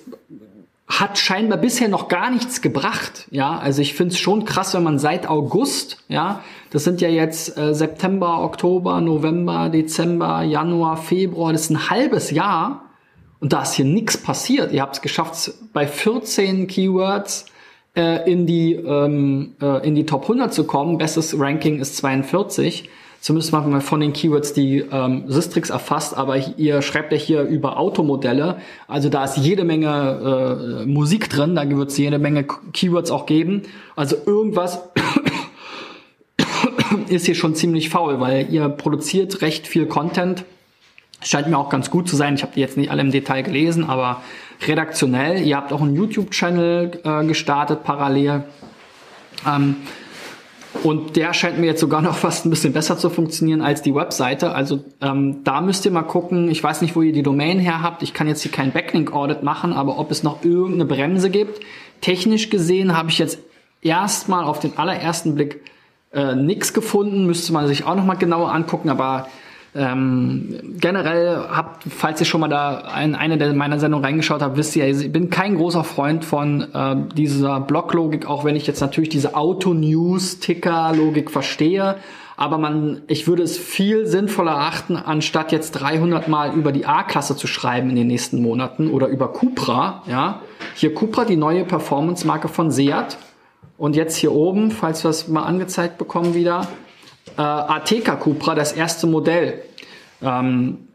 hat 0.88 1.18
scheinbar 1.18 1.58
bisher 1.58 1.88
noch 1.88 2.08
gar 2.08 2.30
nichts 2.30 2.62
gebracht. 2.62 3.28
Ja, 3.32 3.58
also 3.58 3.82
ich 3.82 3.94
finde 3.94 4.14
es 4.14 4.20
schon 4.20 4.46
krass, 4.46 4.74
wenn 4.76 4.84
man 4.84 5.00
seit 5.00 5.28
August, 5.28 6.04
ja, 6.10 6.44
das 6.72 6.84
sind 6.84 7.02
ja 7.02 7.10
jetzt 7.10 7.58
äh, 7.58 7.74
September, 7.74 8.44
Oktober, 8.44 9.02
November, 9.02 9.70
Dezember, 9.70 10.44
Januar, 10.44 10.98
Februar, 10.98 11.54
das 11.54 11.64
ist 11.64 11.70
ein 11.72 11.90
halbes 11.90 12.32
Jahr 12.32 12.89
und 13.40 13.54
da 13.54 13.62
ist 13.62 13.74
hier 13.74 13.86
nichts 13.86 14.18
passiert. 14.18 14.72
Ihr 14.72 14.82
habt 14.82 14.96
es 14.96 15.02
geschafft, 15.02 15.52
bei 15.74 15.88
14 15.88 16.68
Keywords 16.68 17.46
äh, 17.96 18.30
in, 18.30 18.46
die, 18.46 18.74
ähm, 18.74 19.56
äh, 19.62 19.88
in 19.88 19.96
die 19.96 20.06
Top 20.06 20.24
100 20.24 20.54
zu 20.54 20.66
kommen. 20.66 20.98
Bestes 20.98 21.40
Ranking 21.40 21.80
ist 21.80 21.98
42. 21.98 22.90
Zumindest 23.22 23.52
mal 23.52 23.82
von 23.82 24.00
den 24.00 24.14
Keywords, 24.14 24.54
die 24.54 24.78
ähm, 24.78 25.26
Systrix 25.28 25.70
erfasst, 25.70 26.16
aber 26.16 26.38
ihr 26.58 26.82
schreibt 26.82 27.12
ja 27.12 27.18
hier 27.18 27.42
über 27.42 27.78
Automodelle. 27.78 28.62
Also 28.88 29.10
da 29.10 29.26
ist 29.26 29.36
jede 29.36 29.66
Menge 29.66 30.84
äh, 30.84 30.86
Musik 30.86 31.30
drin, 31.30 31.54
da 31.54 31.70
wird 31.70 31.90
es 31.90 31.98
jede 31.98 32.18
Menge 32.18 32.46
Keywords 32.72 33.12
auch 33.12 33.26
geben. 33.26 33.64
Also 33.98 34.16
irgendwas 34.26 34.80
ist 37.10 37.26
hier 37.26 37.36
schon 37.36 37.56
ziemlich 37.56 37.90
faul, 37.90 38.22
weil 38.22 38.48
ihr 38.54 38.70
produziert 38.70 39.42
recht 39.42 39.68
viel 39.68 39.86
Content 39.86 40.46
Scheint 41.22 41.50
mir 41.50 41.58
auch 41.58 41.70
ganz 41.70 41.90
gut 41.90 42.08
zu 42.08 42.16
sein. 42.16 42.36
Ich 42.36 42.44
habe 42.44 42.54
die 42.56 42.62
jetzt 42.62 42.78
nicht 42.78 42.92
alle 42.92 43.02
im 43.02 43.12
Detail 43.12 43.44
gelesen, 43.44 43.90
aber 43.90 44.22
redaktionell. 44.68 45.42
Ihr 45.42 45.58
habt 45.58 45.74
auch 45.74 45.82
einen 45.82 45.96
YouTube-Channel 45.96 47.02
äh, 47.04 47.26
gestartet 47.26 47.84
parallel. 47.84 48.44
Ähm, 49.46 49.78
und 50.84 51.16
der 51.16 51.34
scheint 51.34 51.60
mir 51.60 51.66
jetzt 51.66 51.82
sogar 51.82 52.02
noch 52.04 52.16
fast 52.16 52.46
ein 52.46 52.50
bisschen 52.50 52.74
besser 52.74 52.98
zu 52.98 53.10
funktionieren 53.10 53.62
als 53.62 53.82
die 53.82 53.94
Webseite. 53.94 54.54
Also 54.54 54.84
ähm, 55.02 55.44
da 55.44 55.62
müsst 55.62 55.86
ihr 55.86 55.92
mal 55.92 56.04
gucken. 56.04 56.50
Ich 56.50 56.64
weiß 56.64 56.82
nicht, 56.82 56.96
wo 56.96 57.02
ihr 57.02 57.14
die 57.14 57.24
Domain 57.24 57.60
her 57.60 57.82
habt. 57.82 58.04
Ich 58.04 58.14
kann 58.14 58.28
jetzt 58.28 58.42
hier 58.42 58.52
kein 58.52 58.72
Backlink-Audit 58.72 59.44
machen, 59.44 59.74
aber 59.74 60.00
ob 60.00 60.12
es 60.12 60.24
noch 60.24 60.44
irgendeine 60.44 60.86
Bremse 60.86 61.30
gibt. 61.30 61.60
Technisch 62.02 62.50
gesehen 62.50 62.96
habe 62.96 63.10
ich 63.10 63.20
jetzt 63.20 63.40
erstmal 63.82 64.46
auf 64.46 64.60
den 64.60 64.78
allerersten 64.78 65.36
Blick 65.36 65.62
äh, 66.14 66.36
nichts 66.36 66.74
gefunden. 66.74 67.26
Müsste 67.26 67.52
man 67.52 67.68
sich 67.68 67.84
auch 67.84 67.96
noch 67.96 68.06
mal 68.06 68.16
genauer 68.16 68.54
angucken, 68.54 68.90
aber 68.90 69.28
ähm, 69.76 70.78
generell 70.80 71.46
habt, 71.50 71.84
falls 71.90 72.20
ihr 72.20 72.26
schon 72.26 72.42
mal 72.42 72.48
da 72.48 73.00
in 73.02 73.14
eine 73.14 73.54
meiner 73.54 73.80
Sendungen 73.80 74.04
reingeschaut 74.04 74.42
habt, 74.42 74.58
wisst 74.58 74.76
ihr, 74.76 74.88
ich 74.88 75.12
bin 75.12 75.30
kein 75.30 75.58
großer 75.58 75.84
Freund 75.84 76.26
von 76.26 76.74
äh, 76.74 76.96
dieser 77.16 77.60
Blocklogik, 77.60 78.26
auch 78.26 78.44
wenn 78.46 78.56
ich 78.56 78.66
jetzt 78.66 78.82
natürlich 78.82 79.10
diese 79.10 79.36
Auto-News-Ticker-Logik 79.36 81.30
verstehe. 81.30 81.98
Aber 82.36 82.58
man, 82.58 83.02
ich 83.08 83.28
würde 83.28 83.44
es 83.44 83.58
viel 83.58 84.08
sinnvoller 84.08 84.58
achten, 84.58 84.96
anstatt 84.96 85.52
jetzt 85.52 85.72
300 85.72 86.30
Mal 86.30 86.56
über 86.56 86.72
die 86.72 86.86
A-Klasse 86.86 87.36
zu 87.36 87.48
schreiben 87.48 87.90
in 87.90 87.98
den 87.98 88.08
nächsten 88.08 88.42
Monaten 88.42 88.90
oder 88.90 89.08
über 89.08 89.34
Cupra, 89.34 90.04
ja. 90.08 90.42
Hier 90.74 90.96
Cupra, 90.96 91.26
die 91.26 91.36
neue 91.36 91.66
Performance-Marke 91.66 92.48
von 92.48 92.72
Seat. 92.72 93.18
Und 93.78 93.96
jetzt 93.96 94.16
hier 94.16 94.32
oben, 94.32 94.72
falls 94.72 95.04
wir 95.04 95.10
es 95.10 95.28
mal 95.28 95.44
angezeigt 95.44 95.98
bekommen 95.98 96.34
wieder, 96.34 96.68
äh, 97.38 97.42
Ateca 97.42 98.16
Cupra, 98.16 98.56
das 98.56 98.74
erste 98.74 99.08
Modell. 99.08 99.62
Ähm, 100.22 100.88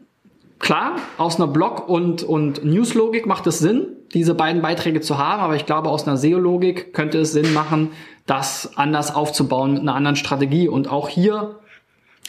klar, 0.59 0.97
aus 1.17 1.37
einer 1.37 1.47
Blog- 1.47 1.87
und, 1.89 2.23
und 2.23 2.63
News-Logik 2.63 3.25
macht 3.25 3.47
es 3.47 3.59
Sinn, 3.59 3.87
diese 4.13 4.35
beiden 4.35 4.61
Beiträge 4.61 5.01
zu 5.01 5.17
haben, 5.17 5.41
aber 5.41 5.55
ich 5.55 5.65
glaube, 5.65 5.89
aus 5.89 6.07
einer 6.07 6.17
SEO-Logik 6.17 6.93
könnte 6.93 7.19
es 7.19 7.31
Sinn 7.33 7.53
machen, 7.53 7.91
das 8.25 8.77
anders 8.77 9.13
aufzubauen 9.13 9.73
mit 9.73 9.81
einer 9.81 9.95
anderen 9.95 10.15
Strategie. 10.15 10.67
Und 10.67 10.89
auch 10.89 11.09
hier, 11.09 11.59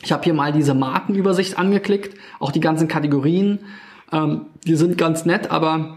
ich 0.03 0.13
habe 0.13 0.25
hier 0.25 0.35
mal 0.35 0.53
diese 0.53 0.75
Markenübersicht 0.75 1.59
angeklickt, 1.59 2.19
auch 2.41 2.51
die 2.51 2.61
ganzen 2.61 2.89
Kategorien, 2.89 3.61
ähm, 4.13 4.47
die 4.67 4.77
sind 4.77 4.99
ganz 4.99 5.25
nett, 5.25 5.51
aber 5.51 5.97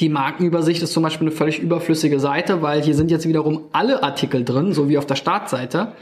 die 0.00 0.08
Markenübersicht 0.08 0.82
ist 0.82 0.92
zum 0.92 1.02
Beispiel 1.02 1.28
eine 1.28 1.36
völlig 1.36 1.58
überflüssige 1.58 2.20
Seite, 2.20 2.60
weil 2.60 2.82
hier 2.82 2.94
sind 2.94 3.10
jetzt 3.10 3.26
wiederum 3.26 3.64
alle 3.72 4.02
Artikel 4.02 4.44
drin, 4.44 4.72
so 4.72 4.88
wie 4.88 4.98
auf 4.98 5.06
der 5.06 5.14
Startseite. 5.14 5.92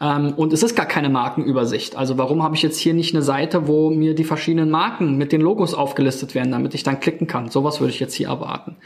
Ähm, 0.00 0.32
und 0.36 0.52
es 0.52 0.62
ist 0.62 0.74
gar 0.74 0.86
keine 0.86 1.08
Markenübersicht. 1.08 1.96
Also 1.96 2.16
warum 2.16 2.42
habe 2.42 2.56
ich 2.56 2.62
jetzt 2.62 2.78
hier 2.78 2.94
nicht 2.94 3.14
eine 3.14 3.22
Seite, 3.22 3.68
wo 3.68 3.90
mir 3.90 4.14
die 4.14 4.24
verschiedenen 4.24 4.70
Marken 4.70 5.18
mit 5.18 5.32
den 5.32 5.40
Logos 5.40 5.74
aufgelistet 5.74 6.34
werden, 6.34 6.52
damit 6.52 6.74
ich 6.74 6.82
dann 6.82 7.00
klicken 7.00 7.26
kann? 7.26 7.50
Sowas 7.50 7.80
würde 7.80 7.92
ich 7.92 8.00
jetzt 8.00 8.14
hier 8.14 8.28
erwarten. 8.28 8.76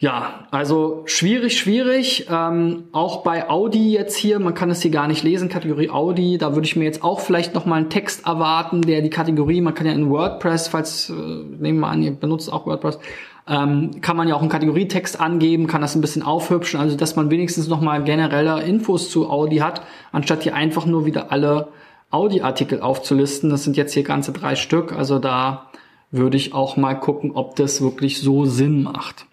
Ja, 0.00 0.46
also 0.52 1.02
schwierig, 1.06 1.58
schwierig. 1.58 2.28
Ähm, 2.30 2.84
auch 2.92 3.24
bei 3.24 3.50
Audi 3.50 3.90
jetzt 3.90 4.16
hier, 4.16 4.38
man 4.38 4.54
kann 4.54 4.70
es 4.70 4.80
hier 4.80 4.92
gar 4.92 5.08
nicht 5.08 5.24
lesen, 5.24 5.48
Kategorie 5.48 5.90
Audi. 5.90 6.38
Da 6.38 6.54
würde 6.54 6.68
ich 6.68 6.76
mir 6.76 6.84
jetzt 6.84 7.02
auch 7.02 7.18
vielleicht 7.18 7.52
noch 7.54 7.66
mal 7.66 7.74
einen 7.74 7.90
Text 7.90 8.24
erwarten, 8.24 8.82
der 8.82 9.02
die 9.02 9.10
Kategorie, 9.10 9.60
man 9.60 9.74
kann 9.74 9.88
ja 9.88 9.92
in 9.92 10.08
WordPress, 10.08 10.68
falls, 10.68 11.10
äh, 11.10 11.14
nehmen 11.14 11.80
wir 11.80 11.88
an, 11.88 12.00
ihr 12.04 12.12
benutzt 12.12 12.52
auch 12.52 12.64
WordPress, 12.64 13.00
ähm, 13.48 14.00
kann 14.00 14.16
man 14.16 14.28
ja 14.28 14.34
auch 14.34 14.40
einen 14.40 14.50
Kategorietext 14.50 15.20
angeben, 15.20 15.66
kann 15.66 15.80
das 15.80 15.94
ein 15.94 16.00
bisschen 16.00 16.22
aufhübschen, 16.22 16.78
also 16.78 16.96
dass 16.96 17.16
man 17.16 17.30
wenigstens 17.30 17.68
nochmal 17.68 18.04
generelle 18.04 18.62
Infos 18.62 19.10
zu 19.10 19.30
Audi 19.30 19.58
hat, 19.58 19.82
anstatt 20.12 20.42
hier 20.42 20.54
einfach 20.54 20.86
nur 20.86 21.06
wieder 21.06 21.32
alle 21.32 21.68
Audi-Artikel 22.10 22.80
aufzulisten. 22.80 23.50
Das 23.50 23.64
sind 23.64 23.76
jetzt 23.76 23.94
hier 23.94 24.02
ganze 24.02 24.32
drei 24.32 24.54
Stück, 24.54 24.92
also 24.92 25.18
da 25.18 25.70
würde 26.10 26.36
ich 26.36 26.54
auch 26.54 26.76
mal 26.76 26.94
gucken, 26.94 27.32
ob 27.34 27.56
das 27.56 27.80
wirklich 27.80 28.20
so 28.20 28.44
Sinn 28.44 28.82
macht. 28.82 29.26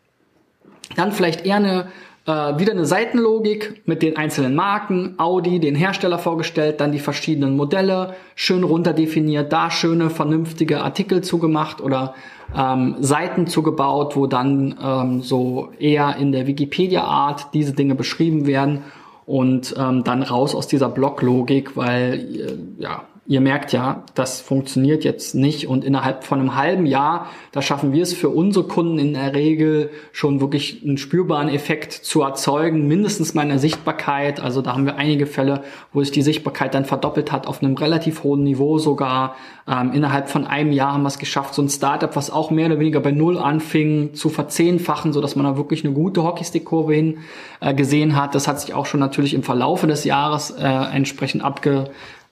Dann 0.96 1.12
vielleicht 1.12 1.46
eher 1.46 1.56
eine 1.58 1.88
äh, 2.26 2.58
wieder 2.60 2.72
eine 2.72 2.86
Seitenlogik 2.86 3.84
mit 3.86 4.02
den 4.02 4.18
einzelnen 4.18 4.56
Marken, 4.56 5.16
Audi, 5.18 5.60
den 5.60 5.76
Hersteller 5.76 6.18
vorgestellt, 6.18 6.80
dann 6.82 6.92
die 6.92 7.00
verschiedenen 7.00 7.56
Modelle, 7.56 8.16
schön 8.36 8.64
runterdefiniert, 8.64 9.54
da 9.54 9.70
schöne, 9.70 10.10
vernünftige 10.10 10.82
Artikel 10.82 11.22
zugemacht 11.22 11.82
oder 11.82 12.16
ähm, 12.56 12.96
Seiten 13.00 13.48
zugebaut, 13.48 14.16
wo 14.16 14.28
dann 14.28 14.76
ähm, 14.82 15.22
so 15.22 15.70
eher 15.80 16.16
in 16.18 16.32
der 16.32 16.48
Wikipedia-Art 16.48 17.54
diese 17.54 17.74
Dinge 17.74 17.96
beschrieben 17.96 18.48
werden 18.48 18.84
und 19.26 19.76
ähm, 19.78 20.04
dann 20.04 20.24
raus 20.24 20.56
aus 20.56 20.68
dieser 20.68 20.90
Blocklogik, 20.90 21.76
weil 21.76 22.14
äh, 22.14 22.82
ja, 22.82 23.04
ihr 23.28 23.42
merkt 23.42 23.72
ja, 23.72 24.04
das 24.14 24.40
funktioniert 24.40 25.04
jetzt 25.04 25.34
nicht 25.34 25.68
und 25.68 25.84
innerhalb 25.84 26.24
von 26.24 26.40
einem 26.40 26.56
halben 26.56 26.86
Jahr, 26.86 27.28
da 27.52 27.64
schaffen 27.64 27.92
wir 27.92 28.04
es 28.04 28.14
für 28.14 28.30
unsere 28.30 28.68
Kunden 28.68 29.00
in 29.00 29.14
der 29.14 29.34
Regel 29.34 29.90
schon 30.12 30.42
wirklich 30.42 30.84
einen 30.84 31.00
spürbaren 31.00 31.50
Effekt 31.50 31.92
zu 31.92 32.22
erzeugen, 32.22 32.88
mindestens 32.88 33.34
mal 33.34 33.42
in 33.42 33.50
der 33.50 33.58
Sichtbarkeit. 33.58 34.40
Also 34.40 34.62
da 34.62 34.74
haben 34.74 34.86
wir 34.86 34.98
einige 34.98 35.26
Fälle, 35.26 35.64
wo 35.92 36.02
sich 36.02 36.12
die 36.12 36.22
Sichtbarkeit 36.22 36.76
dann 36.76 36.86
verdoppelt 36.86 37.32
hat 37.32 37.48
auf 37.48 37.64
einem 37.64 37.76
relativ 37.76 38.24
hohen 38.24 38.44
Niveau 38.44 38.78
sogar. 38.78 39.36
Ähm, 39.68 39.94
innerhalb 39.94 40.30
von 40.30 40.46
einem 40.46 40.72
Jahr 40.72 40.94
haben 40.94 41.02
wir 41.02 41.08
es 41.08 41.18
geschafft, 41.18 41.56
so 41.56 41.64
ein 41.64 41.70
Startup, 41.70 42.16
was 42.16 42.30
auch 42.30 42.52
mehr 42.52 42.68
oder 42.68 42.80
weniger 42.80 43.00
bei 43.00 43.12
Null 43.12 43.40
anfing, 43.40 44.14
zu 44.14 44.30
verzehnfachen, 44.30 45.14
so 45.14 45.22
dass 45.22 45.36
man 45.36 45.46
da 45.46 45.58
wirklich 45.58 45.84
eine 45.84 45.96
gute 45.96 46.24
Hockeystick-Kurve 46.24 46.94
hin 46.94 47.18
äh, 47.60 47.74
gesehen 47.74 48.16
hat. 48.16 48.36
Das 48.36 48.48
hat 48.48 48.62
sich 48.62 48.76
auch 48.76 48.86
schon 48.86 49.00
natürlich 49.00 49.34
im 49.34 49.42
Verlaufe 49.42 49.88
des 49.88 50.04
Jahres 50.04 50.52
äh, 50.52 50.64
entsprechend 50.64 51.44
abge 51.44 51.90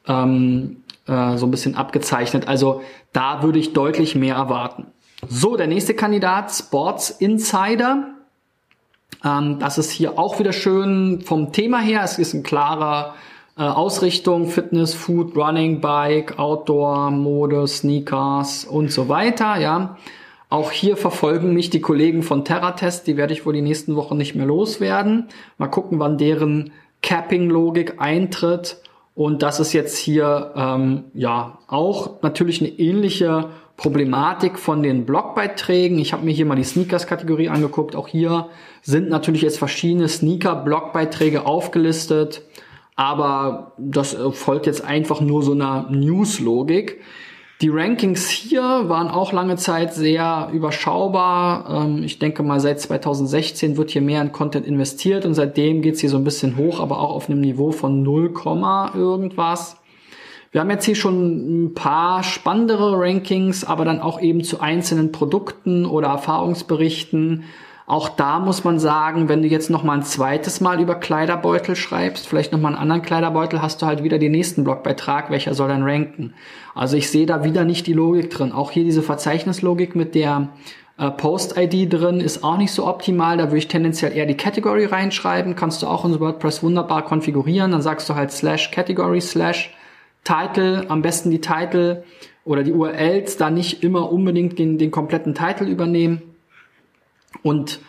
ähm, 0.08 0.83
äh, 1.08 1.38
so 1.38 1.46
ein 1.46 1.52
bisschen 1.52 1.76
abgezeichnet. 1.76 2.48
Also 2.48 2.82
da 3.12 3.44
würde 3.44 3.60
ich 3.60 3.74
deutlich 3.74 4.16
mehr 4.16 4.36
erwarten. 4.36 4.88
So, 5.30 5.56
der 5.56 5.68
nächste 5.68 5.94
Kandidat, 5.94 6.52
Sports 6.52 7.10
Insider. 7.10 8.08
Ähm, 9.24 9.60
das 9.60 9.78
ist 9.78 9.92
hier 9.92 10.20
auch 10.20 10.40
wieder 10.40 10.54
schön 10.54 11.22
vom 11.22 11.52
Thema 11.52 11.80
her. 11.80 12.02
Es 12.04 12.20
ist 12.20 12.34
ein 12.34 12.44
klarer 12.44 13.16
äh, 13.58 13.64
Ausrichtung, 13.64 14.48
Fitness, 14.48 14.94
Food, 14.94 15.36
Running, 15.36 15.80
Bike, 15.80 16.40
Outdoor, 16.40 17.12
Mode, 17.12 17.68
Sneakers 17.68 18.66
und 18.66 18.92
so 18.92 19.10
weiter, 19.10 19.58
ja. 19.60 19.98
Auch 20.50 20.72
hier 20.72 20.98
verfolgen 20.98 21.54
mich 21.54 21.72
die 21.72 21.82
Kollegen 21.82 22.22
von 22.22 22.46
TerraTest, 22.46 23.08
die 23.08 23.18
werde 23.18 23.34
ich 23.34 23.46
wohl 23.46 23.54
die 23.54 23.62
nächsten 23.62 23.96
Wochen 23.96 24.18
nicht 24.18 24.36
mehr 24.36 24.46
loswerden. 24.46 25.30
Mal 25.58 25.68
gucken, 25.68 25.98
wann 26.00 26.18
deren 26.18 26.72
Capping-Logik 27.02 27.96
eintritt 28.00 28.78
und 29.16 29.44
das 29.44 29.60
ist 29.60 29.74
jetzt 29.74 29.98
hier 29.98 30.54
ähm, 30.56 31.06
ja 31.14 31.60
auch 31.68 32.22
natürlich 32.22 32.62
eine 32.62 32.72
ähnliche 32.72 33.50
Problematik 33.78 34.58
von 34.58 34.82
den 34.82 35.06
Blogbeiträgen. 35.06 36.00
Ich 36.00 36.14
habe 36.14 36.26
mir 36.26 36.32
hier 36.32 36.46
mal 36.46 36.56
die 36.56 36.64
Sneakers-Kategorie 36.64 37.50
angeguckt. 37.50 37.96
Auch 37.96 38.08
hier 38.08 38.50
sind 38.82 39.10
natürlich 39.10 39.42
jetzt 39.42 39.58
verschiedene 39.58 40.08
Sneaker-Blogbeiträge 40.08 41.46
aufgelistet. 41.46 42.44
Aber 42.96 43.74
das 43.78 44.16
folgt 44.34 44.68
jetzt 44.68 44.84
einfach 44.84 45.22
nur 45.22 45.42
so 45.42 45.54
einer 45.54 45.88
News-Logik. 45.90 47.02
Die 47.64 47.70
Rankings 47.70 48.28
hier 48.28 48.62
waren 48.62 49.08
auch 49.08 49.32
lange 49.32 49.56
Zeit 49.56 49.94
sehr 49.94 50.50
überschaubar. 50.52 51.86
Ähm, 51.86 52.04
ich 52.04 52.20
denke 52.20 52.44
mal, 52.44 52.60
seit 52.60 52.82
2016 52.82 53.78
wird 53.78 53.92
hier 53.92 54.02
mehr 54.02 54.22
in 54.22 54.34
Content 54.34 54.68
investiert 54.68 55.26
und 55.26 55.34
seitdem 55.34 55.82
geht's 55.82 56.02
hier 56.02 56.10
so 56.10 56.18
ein 56.18 56.26
bisschen 56.26 56.58
hoch, 56.58 56.82
aber 56.82 57.00
auch 57.00 57.12
auf 57.12 57.30
einem 57.30 57.40
Niveau 57.40 57.72
von 57.72 58.04
0, 58.04 58.34
irgendwas. 58.96 59.78
Wir 60.52 60.60
haben 60.60 60.72
jetzt 60.72 60.84
hier 60.84 60.96
schon 60.96 61.68
ein 61.68 61.74
paar 61.74 62.24
spannendere 62.24 63.00
Rankings, 63.00 63.64
aber 63.64 63.86
dann 63.86 64.02
auch 64.02 64.20
eben 64.20 64.44
zu 64.44 64.60
einzelnen 64.60 65.14
Produkten 65.14 65.86
oder 65.86 66.10
Erfahrungsberichten. 66.10 67.46
Auch 67.86 68.08
da 68.08 68.40
muss 68.40 68.64
man 68.64 68.80
sagen, 68.80 69.28
wenn 69.28 69.42
du 69.42 69.50
jetzt 69.50 69.70
noch 69.70 69.84
mal 69.84 69.98
ein 69.98 70.04
zweites 70.04 70.62
Mal 70.62 70.80
über 70.80 70.96
Kleiderbeutel 70.96 71.76
schreibst, 71.76 72.28
vielleicht 72.28 72.54
noch 72.54 72.60
mal 72.60 72.70
einen 72.70 72.78
anderen 72.78 73.02
Kleiderbeutel, 73.02 73.62
hast 73.62 73.82
du 73.82 73.86
halt 73.86 74.04
wieder 74.04 74.20
den 74.20 74.32
nächsten 74.32 74.64
Blogbeitrag, 74.64 75.30
welcher 75.30 75.54
soll 75.54 75.68
dann 75.68 75.84
ranken. 75.84 76.34
Also 76.76 76.96
ich 76.96 77.10
sehe 77.10 77.26
da 77.26 77.44
wieder 77.44 77.66
nicht 77.66 77.86
die 77.86 77.94
Logik 77.94 78.30
drin. 78.30 78.54
Auch 78.54 78.72
hier 78.72 78.86
diese 78.86 79.04
Verzeichnislogik 79.04 79.96
mit 79.96 80.16
der 80.16 80.50
äh, 80.98 81.12
Post-ID 81.12 81.92
drin 81.92 82.22
ist 82.22 82.42
auch 82.42 82.58
nicht 82.58 82.72
so 82.72 82.88
optimal. 82.88 83.36
Da 83.36 83.48
würde 83.48 83.58
ich 83.58 83.68
tendenziell 83.68 84.16
eher 84.16 84.28
die 84.28 84.38
Category 84.38 84.86
reinschreiben. 84.86 85.58
Kannst 85.58 85.84
du 85.84 85.88
auch 85.88 86.06
in 86.06 86.18
WordPress 86.18 86.64
wunderbar 86.64 87.04
konfigurieren. 87.04 87.72
Dann 87.72 87.82
sagst 87.82 88.10
du 88.10 88.16
halt 88.16 88.32
slash 88.32 88.72
Category 88.72 89.20
slash 89.20 89.76
Title, 90.24 90.86
am 90.88 91.02
besten 91.02 91.32
die 91.32 91.42
Title 91.42 92.06
oder 92.46 92.64
die 92.64 92.72
URLs 92.72 93.36
da 93.36 93.50
nicht 93.50 93.84
immer 93.84 94.10
unbedingt 94.10 94.58
den, 94.58 94.78
den 94.78 94.90
kompletten 94.90 95.36
Titel 95.36 95.66
übernehmen 95.66 96.33
und 97.42 97.80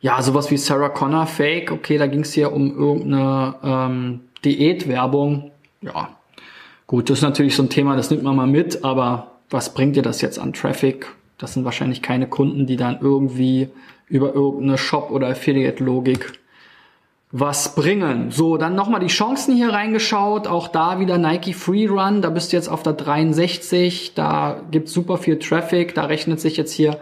ja, 0.00 0.20
sowas 0.20 0.50
wie 0.50 0.56
Sarah 0.56 0.90
Connor 0.90 1.26
Fake, 1.26 1.72
okay, 1.72 1.98
da 1.98 2.06
ging 2.06 2.20
es 2.20 2.32
hier 2.32 2.52
um 2.52 2.76
irgendeine 2.76 3.54
ähm, 3.62 4.20
Diätwerbung. 4.44 5.50
Ja, 5.80 6.10
gut, 6.86 7.08
das 7.08 7.18
ist 7.18 7.22
natürlich 7.22 7.56
so 7.56 7.62
ein 7.62 7.70
Thema, 7.70 7.96
das 7.96 8.10
nimmt 8.10 8.22
man 8.22 8.36
mal 8.36 8.46
mit, 8.46 8.84
aber 8.84 9.32
was 9.50 9.72
bringt 9.72 9.96
dir 9.96 10.02
das 10.02 10.20
jetzt 10.20 10.38
an 10.38 10.52
Traffic? 10.52 11.06
Das 11.38 11.54
sind 11.54 11.64
wahrscheinlich 11.64 12.02
keine 12.02 12.26
Kunden, 12.26 12.66
die 12.66 12.76
dann 12.76 12.98
irgendwie 13.00 13.68
über 14.08 14.34
irgendeine 14.34 14.78
Shop- 14.78 15.10
oder 15.10 15.28
Affiliate-Logik 15.28 16.38
was 17.36 17.74
bringen. 17.74 18.30
So, 18.30 18.58
dann 18.58 18.76
nochmal 18.76 19.00
die 19.00 19.08
Chancen 19.08 19.56
hier 19.56 19.70
reingeschaut. 19.70 20.46
Auch 20.46 20.68
da 20.68 21.00
wieder 21.00 21.18
Nike 21.18 21.52
Free 21.52 21.86
Run. 21.88 22.22
Da 22.22 22.30
bist 22.30 22.52
du 22.52 22.56
jetzt 22.56 22.68
auf 22.68 22.84
der 22.84 22.92
63. 22.92 24.14
Da 24.14 24.60
gibt's 24.70 24.92
super 24.92 25.18
viel 25.18 25.40
Traffic. 25.40 25.96
Da 25.96 26.04
rechnet 26.04 26.40
sich 26.40 26.56
jetzt 26.56 26.72
hier 26.72 26.96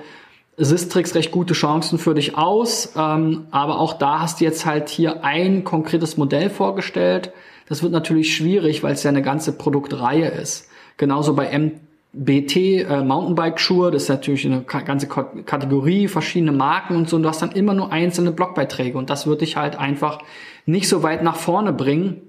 Sistrix 0.57 1.15
recht 1.15 1.31
gute 1.31 1.55
Chancen 1.55 1.99
für 1.99 2.15
dich 2.15 2.37
aus, 2.37 2.93
ähm, 2.97 3.47
aber 3.51 3.81
auch 3.81 3.95
da 3.95 4.21
hast 4.21 4.41
du 4.41 4.45
jetzt 4.45 4.67
halt 4.67 4.91
hier 4.91 5.25
ein 5.25 5.65
konkretes 5.65 6.17
Modell 6.17 6.51
vorgestellt. 6.51 7.33
Das 7.69 7.83
wird 7.83 7.93
natürlich 7.93 8.37
schwierig, 8.37 8.83
weil 8.83 8.93
es 8.93 9.03
ja 9.03 9.11
eine 9.11 9.23
ganze 9.23 9.53
Produktreihe 9.53 10.29
ist. 10.29 10.69
Genauso 10.99 11.35
bei 11.35 11.47
MBT, 11.59 12.57
äh, 12.57 13.03
Mountainbike-Schuhe, 13.03 13.91
das 13.91 14.05
ist 14.05 14.09
natürlich 14.11 14.45
eine 14.45 14.61
ganze 14.61 15.07
Kategorie, 15.07 16.07
verschiedene 16.07 16.53
Marken 16.53 16.97
und 16.97 17.09
so, 17.09 17.17
und 17.17 17.23
du 17.23 17.31
hast 17.31 17.41
dann 17.41 17.53
immer 17.53 17.73
nur 17.73 17.91
einzelne 17.91 18.31
Blogbeiträge 18.31 18.99
und 18.99 19.09
das 19.09 19.27
wird 19.27 19.41
dich 19.41 19.57
halt 19.57 19.77
einfach 19.79 20.19
nicht 20.67 20.87
so 20.87 21.03
weit 21.03 21.23
nach 21.23 21.37
vorne 21.37 21.73
bringen. 21.73 22.21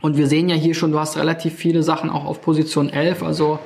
Und 0.00 0.16
wir 0.16 0.28
sehen 0.28 0.48
ja 0.48 0.54
hier 0.54 0.74
schon, 0.74 0.92
du 0.92 0.98
hast 0.98 1.18
relativ 1.18 1.54
viele 1.54 1.82
Sachen 1.82 2.08
auch 2.08 2.24
auf 2.24 2.40
Position 2.40 2.88
11, 2.88 3.22
also 3.22 3.58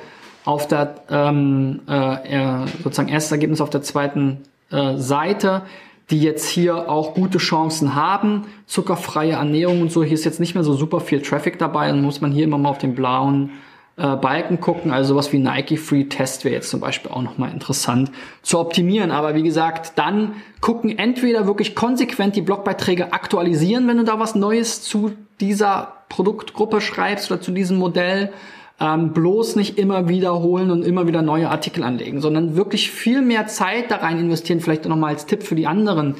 auf 0.45 0.67
der 0.67 0.95
ähm, 1.09 1.81
äh, 1.87 2.67
sozusagen 2.83 3.09
erstes 3.09 3.31
Ergebnis 3.31 3.61
auf 3.61 3.69
der 3.69 3.81
zweiten 3.81 4.39
äh, 4.71 4.97
Seite, 4.97 5.63
die 6.09 6.21
jetzt 6.21 6.47
hier 6.47 6.89
auch 6.89 7.13
gute 7.13 7.37
Chancen 7.37 7.95
haben. 7.95 8.45
Zuckerfreie 8.65 9.33
Ernährung 9.33 9.81
und 9.81 9.91
so. 9.91 10.03
Hier 10.03 10.13
ist 10.13 10.25
jetzt 10.25 10.39
nicht 10.39 10.53
mehr 10.53 10.63
so 10.63 10.73
super 10.73 10.99
viel 10.99 11.21
Traffic 11.21 11.59
dabei. 11.59 11.87
Dann 11.87 12.01
muss 12.01 12.21
man 12.21 12.31
hier 12.31 12.43
immer 12.43 12.57
mal 12.57 12.69
auf 12.69 12.77
den 12.77 12.93
blauen 12.93 13.51
äh, 13.95 14.15
Balken 14.15 14.59
gucken. 14.59 14.91
Also 14.91 15.13
sowas 15.13 15.31
wie 15.31 15.39
Nike 15.39 15.77
Free 15.77 16.05
Test 16.05 16.43
wäre 16.43 16.55
jetzt 16.55 16.69
zum 16.69 16.81
Beispiel 16.81 17.11
auch 17.11 17.21
nochmal 17.21 17.51
interessant 17.51 18.11
zu 18.41 18.59
optimieren. 18.59 19.11
Aber 19.11 19.33
wie 19.35 19.43
gesagt, 19.43 19.93
dann 19.95 20.33
gucken 20.59 20.97
entweder 20.97 21.47
wirklich 21.47 21.73
konsequent 21.73 22.35
die 22.35 22.41
Blogbeiträge 22.41 23.13
aktualisieren, 23.13 23.87
wenn 23.87 23.97
du 23.97 24.03
da 24.03 24.19
was 24.19 24.35
Neues 24.35 24.81
zu 24.81 25.13
dieser 25.39 25.93
Produktgruppe 26.09 26.81
schreibst 26.81 27.31
oder 27.31 27.39
zu 27.39 27.51
diesem 27.51 27.77
Modell 27.77 28.33
ähm, 28.79 29.13
bloß 29.13 29.55
nicht 29.55 29.77
immer 29.77 30.09
wiederholen 30.09 30.71
und 30.71 30.83
immer 30.83 31.07
wieder 31.07 31.21
neue 31.21 31.49
Artikel 31.49 31.83
anlegen, 31.83 32.21
sondern 32.21 32.55
wirklich 32.55 32.91
viel 32.91 33.21
mehr 33.21 33.47
Zeit 33.47 33.91
da 33.91 33.97
rein 33.97 34.19
investieren, 34.19 34.59
vielleicht 34.59 34.85
nochmal 34.85 35.13
als 35.13 35.25
Tipp 35.25 35.43
für 35.43 35.55
die 35.55 35.67
anderen, 35.67 36.15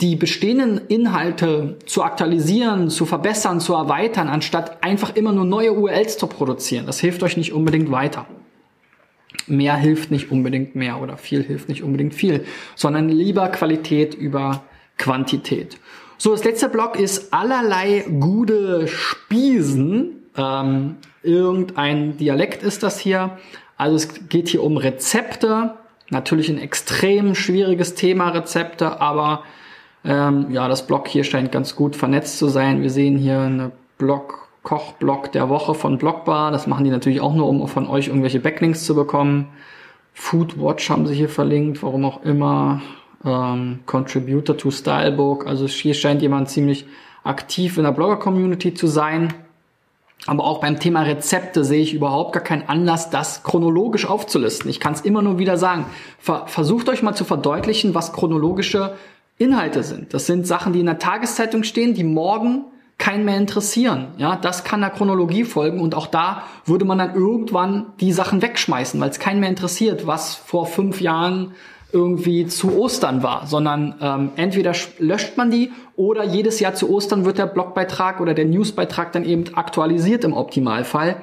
die 0.00 0.16
bestehenden 0.16 0.80
Inhalte 0.88 1.78
zu 1.86 2.02
aktualisieren, 2.02 2.90
zu 2.90 3.06
verbessern, 3.06 3.60
zu 3.60 3.74
erweitern, 3.74 4.28
anstatt 4.28 4.82
einfach 4.82 5.14
immer 5.14 5.32
nur 5.32 5.44
neue 5.44 5.72
URLs 5.72 6.18
zu 6.18 6.26
produzieren. 6.26 6.86
Das 6.86 7.00
hilft 7.00 7.22
euch 7.22 7.36
nicht 7.36 7.52
unbedingt 7.52 7.90
weiter. 7.90 8.26
Mehr 9.46 9.76
hilft 9.76 10.10
nicht 10.10 10.30
unbedingt 10.30 10.74
mehr 10.74 11.00
oder 11.00 11.16
viel 11.16 11.42
hilft 11.42 11.68
nicht 11.68 11.82
unbedingt 11.82 12.14
viel, 12.14 12.44
sondern 12.74 13.08
lieber 13.08 13.48
Qualität 13.48 14.14
über 14.14 14.64
Quantität. 14.98 15.78
So, 16.18 16.32
das 16.32 16.44
letzte 16.44 16.68
Block 16.68 16.98
ist 16.98 17.32
allerlei 17.32 18.04
gute 18.20 18.88
Spiesen. 18.88 20.22
Ähm, 20.36 20.96
irgendein 21.24 22.16
Dialekt 22.16 22.62
ist 22.62 22.82
das 22.82 22.98
hier. 22.98 23.38
Also 23.76 23.96
es 23.96 24.28
geht 24.28 24.48
hier 24.48 24.62
um 24.62 24.76
Rezepte. 24.76 25.74
Natürlich 26.10 26.48
ein 26.48 26.58
extrem 26.58 27.34
schwieriges 27.34 27.94
Thema 27.94 28.28
Rezepte, 28.28 29.00
aber 29.00 29.42
ähm, 30.04 30.50
ja, 30.50 30.68
das 30.68 30.86
Blog 30.86 31.08
hier 31.08 31.24
scheint 31.24 31.50
ganz 31.50 31.74
gut 31.74 31.96
vernetzt 31.96 32.38
zu 32.38 32.48
sein. 32.48 32.82
Wir 32.82 32.90
sehen 32.90 33.16
hier 33.16 33.40
eine 33.40 33.72
Blog, 33.96 34.48
Kochblog 34.62 35.32
der 35.32 35.48
Woche 35.48 35.74
von 35.74 35.98
Blogbar. 35.98 36.50
Das 36.50 36.66
machen 36.66 36.84
die 36.84 36.90
natürlich 36.90 37.20
auch 37.20 37.34
nur, 37.34 37.48
um 37.48 37.66
von 37.68 37.88
euch 37.88 38.08
irgendwelche 38.08 38.40
Backlinks 38.40 38.84
zu 38.84 38.94
bekommen. 38.94 39.48
Foodwatch 40.12 40.90
haben 40.90 41.06
sie 41.06 41.14
hier 41.14 41.28
verlinkt, 41.28 41.82
warum 41.82 42.04
auch 42.04 42.22
immer. 42.22 42.82
Ähm, 43.24 43.80
Contributor 43.86 44.56
to 44.56 44.70
Stylebook. 44.70 45.46
Also 45.46 45.66
hier 45.66 45.94
scheint 45.94 46.20
jemand 46.20 46.50
ziemlich 46.50 46.86
aktiv 47.24 47.78
in 47.78 47.84
der 47.84 47.92
Blogger-Community 47.92 48.74
zu 48.74 48.86
sein. 48.86 49.32
Aber 50.26 50.44
auch 50.44 50.60
beim 50.60 50.80
Thema 50.80 51.02
Rezepte 51.02 51.64
sehe 51.64 51.82
ich 51.82 51.92
überhaupt 51.92 52.32
gar 52.32 52.42
keinen 52.42 52.68
Anlass, 52.68 53.10
das 53.10 53.42
chronologisch 53.42 54.06
aufzulisten. 54.06 54.70
Ich 54.70 54.80
kann 54.80 54.94
es 54.94 55.02
immer 55.02 55.20
nur 55.20 55.38
wieder 55.38 55.58
sagen. 55.58 55.86
Ver 56.18 56.46
versucht 56.46 56.88
euch 56.88 57.02
mal 57.02 57.14
zu 57.14 57.24
verdeutlichen, 57.24 57.94
was 57.94 58.12
chronologische 58.12 58.94
Inhalte 59.36 59.82
sind. 59.82 60.14
Das 60.14 60.26
sind 60.26 60.46
Sachen, 60.46 60.72
die 60.72 60.80
in 60.80 60.86
der 60.86 60.98
Tageszeitung 60.98 61.62
stehen, 61.62 61.94
die 61.94 62.04
morgen 62.04 62.64
keinen 62.96 63.24
mehr 63.24 63.36
interessieren. 63.36 64.14
Ja, 64.16 64.36
das 64.36 64.64
kann 64.64 64.80
der 64.80 64.90
Chronologie 64.90 65.44
folgen 65.44 65.80
und 65.80 65.94
auch 65.94 66.06
da 66.06 66.44
würde 66.64 66.84
man 66.84 66.98
dann 66.98 67.14
irgendwann 67.14 67.92
die 68.00 68.12
Sachen 68.12 68.40
wegschmeißen, 68.40 69.00
weil 69.00 69.10
es 69.10 69.18
keinen 69.18 69.40
mehr 69.40 69.48
interessiert, 69.48 70.06
was 70.06 70.36
vor 70.36 70.66
fünf 70.66 71.00
Jahren 71.00 71.52
irgendwie 71.94 72.46
zu 72.46 72.76
Ostern 72.76 73.22
war, 73.22 73.46
sondern 73.46 73.94
ähm, 74.00 74.30
entweder 74.36 74.72
löscht 74.98 75.36
man 75.36 75.50
die 75.50 75.70
oder 75.96 76.24
jedes 76.24 76.58
Jahr 76.60 76.74
zu 76.74 76.90
Ostern 76.90 77.24
wird 77.24 77.38
der 77.38 77.46
Blogbeitrag 77.46 78.20
oder 78.20 78.34
der 78.34 78.44
Newsbeitrag 78.44 79.12
dann 79.12 79.24
eben 79.24 79.54
aktualisiert 79.54 80.24
im 80.24 80.32
Optimalfall. 80.32 81.16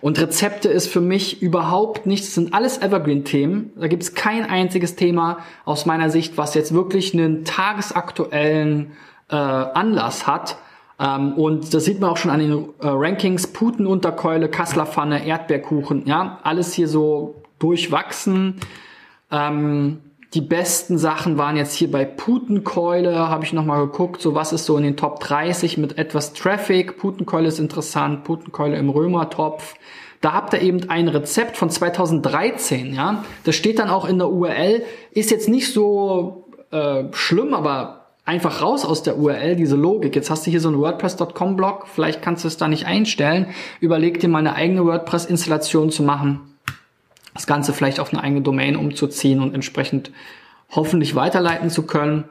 Und 0.00 0.20
Rezepte 0.20 0.68
ist 0.68 0.88
für 0.88 1.00
mich 1.00 1.40
überhaupt 1.42 2.06
nichts, 2.06 2.28
das 2.28 2.34
sind 2.34 2.54
alles 2.54 2.78
Evergreen-Themen. 2.80 3.72
Da 3.76 3.86
gibt 3.86 4.02
es 4.02 4.14
kein 4.14 4.44
einziges 4.44 4.96
Thema 4.96 5.38
aus 5.64 5.86
meiner 5.86 6.10
Sicht, 6.10 6.36
was 6.36 6.54
jetzt 6.54 6.74
wirklich 6.74 7.14
einen 7.14 7.44
tagesaktuellen 7.44 8.92
äh, 9.30 9.34
Anlass 9.36 10.26
hat. 10.26 10.56
Ähm, 10.98 11.34
und 11.34 11.72
das 11.72 11.84
sieht 11.84 12.00
man 12.00 12.10
auch 12.10 12.16
schon 12.16 12.30
an 12.30 12.40
den 12.40 12.52
äh, 12.52 12.86
Rankings. 12.86 13.46
Putenunterkeule, 13.46 14.48
Kasslerpfanne, 14.48 15.26
Erdbeerkuchen, 15.26 16.06
ja, 16.06 16.38
alles 16.42 16.72
hier 16.74 16.88
so 16.88 17.42
durchwachsen. 17.58 18.60
Ähm, 19.30 20.00
die 20.34 20.40
besten 20.40 20.98
Sachen 20.98 21.38
waren 21.38 21.56
jetzt 21.56 21.74
hier 21.74 21.90
bei 21.90 22.04
Putenkeule, 22.04 23.28
habe 23.28 23.44
ich 23.44 23.52
nochmal 23.52 23.86
geguckt, 23.86 24.20
so 24.20 24.34
was 24.34 24.52
ist 24.52 24.64
so 24.64 24.76
in 24.76 24.82
den 24.82 24.96
Top 24.96 25.20
30 25.20 25.78
mit 25.78 25.96
etwas 25.96 26.32
Traffic. 26.32 26.98
Putenkeule 26.98 27.46
ist 27.46 27.60
interessant, 27.60 28.24
Putenkeule 28.24 28.76
im 28.76 28.90
Römertopf. 28.90 29.74
Da 30.20 30.32
habt 30.32 30.52
ihr 30.52 30.62
eben 30.62 30.90
ein 30.90 31.06
Rezept 31.06 31.56
von 31.56 31.70
2013, 31.70 32.94
ja. 32.94 33.24
Das 33.44 33.54
steht 33.54 33.78
dann 33.78 33.90
auch 33.90 34.06
in 34.06 34.18
der 34.18 34.30
URL. 34.30 34.82
Ist 35.12 35.30
jetzt 35.30 35.48
nicht 35.48 35.72
so 35.72 36.48
äh, 36.72 37.04
schlimm, 37.12 37.54
aber 37.54 38.06
einfach 38.24 38.60
raus 38.60 38.84
aus 38.84 39.04
der 39.04 39.18
URL, 39.18 39.54
diese 39.54 39.76
Logik. 39.76 40.16
Jetzt 40.16 40.30
hast 40.30 40.46
du 40.46 40.50
hier 40.50 40.60
so 40.60 40.68
einen 40.68 40.80
WordPress.com-Blog, 40.80 41.86
vielleicht 41.86 42.22
kannst 42.22 42.42
du 42.42 42.48
es 42.48 42.56
da 42.56 42.66
nicht 42.66 42.86
einstellen. 42.86 43.48
Überleg 43.80 44.18
dir 44.18 44.28
mal 44.28 44.38
eine 44.38 44.56
eigene 44.56 44.84
WordPress-Installation 44.84 45.90
zu 45.90 46.02
machen 46.02 46.53
das 47.34 47.46
Ganze 47.46 47.72
vielleicht 47.72 48.00
auf 48.00 48.12
eine 48.12 48.22
eigene 48.22 48.42
Domain 48.42 48.76
umzuziehen 48.76 49.40
und 49.40 49.54
entsprechend 49.54 50.10
hoffentlich 50.70 51.14
weiterleiten 51.14 51.68
zu 51.68 51.82
können. 51.82 52.24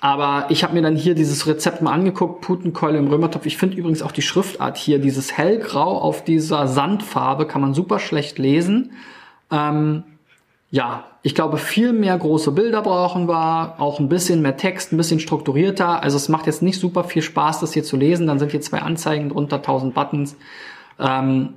Aber 0.00 0.46
ich 0.50 0.62
habe 0.62 0.74
mir 0.74 0.82
dann 0.82 0.96
hier 0.96 1.14
dieses 1.14 1.46
Rezept 1.46 1.80
mal 1.80 1.92
angeguckt, 1.92 2.42
Putenkeule 2.42 2.98
im 2.98 3.08
Römertopf. 3.08 3.46
Ich 3.46 3.56
finde 3.56 3.76
übrigens 3.76 4.02
auch 4.02 4.12
die 4.12 4.22
Schriftart 4.22 4.76
hier, 4.76 4.98
dieses 4.98 5.36
hellgrau 5.36 5.98
auf 5.98 6.22
dieser 6.22 6.66
Sandfarbe, 6.68 7.46
kann 7.46 7.62
man 7.62 7.72
super 7.72 7.98
schlecht 7.98 8.38
lesen. 8.38 8.92
Ähm, 9.50 10.04
ja, 10.70 11.04
ich 11.22 11.34
glaube, 11.34 11.56
viel 11.56 11.92
mehr 11.92 12.18
große 12.18 12.52
Bilder 12.52 12.82
brauchen 12.82 13.28
wir, 13.28 13.80
auch 13.80 13.98
ein 13.98 14.08
bisschen 14.08 14.42
mehr 14.42 14.56
Text, 14.56 14.92
ein 14.92 14.96
bisschen 14.96 15.20
strukturierter. 15.20 16.02
Also 16.02 16.16
es 16.16 16.28
macht 16.28 16.46
jetzt 16.46 16.62
nicht 16.62 16.78
super 16.78 17.04
viel 17.04 17.22
Spaß, 17.22 17.60
das 17.60 17.72
hier 17.72 17.84
zu 17.84 17.96
lesen. 17.96 18.26
Dann 18.26 18.38
sind 18.38 18.50
hier 18.50 18.60
zwei 18.60 18.80
Anzeigen 18.80 19.30
drunter, 19.30 19.56
1000 19.56 19.94
Buttons. 19.94 20.36
Ähm, 20.98 21.54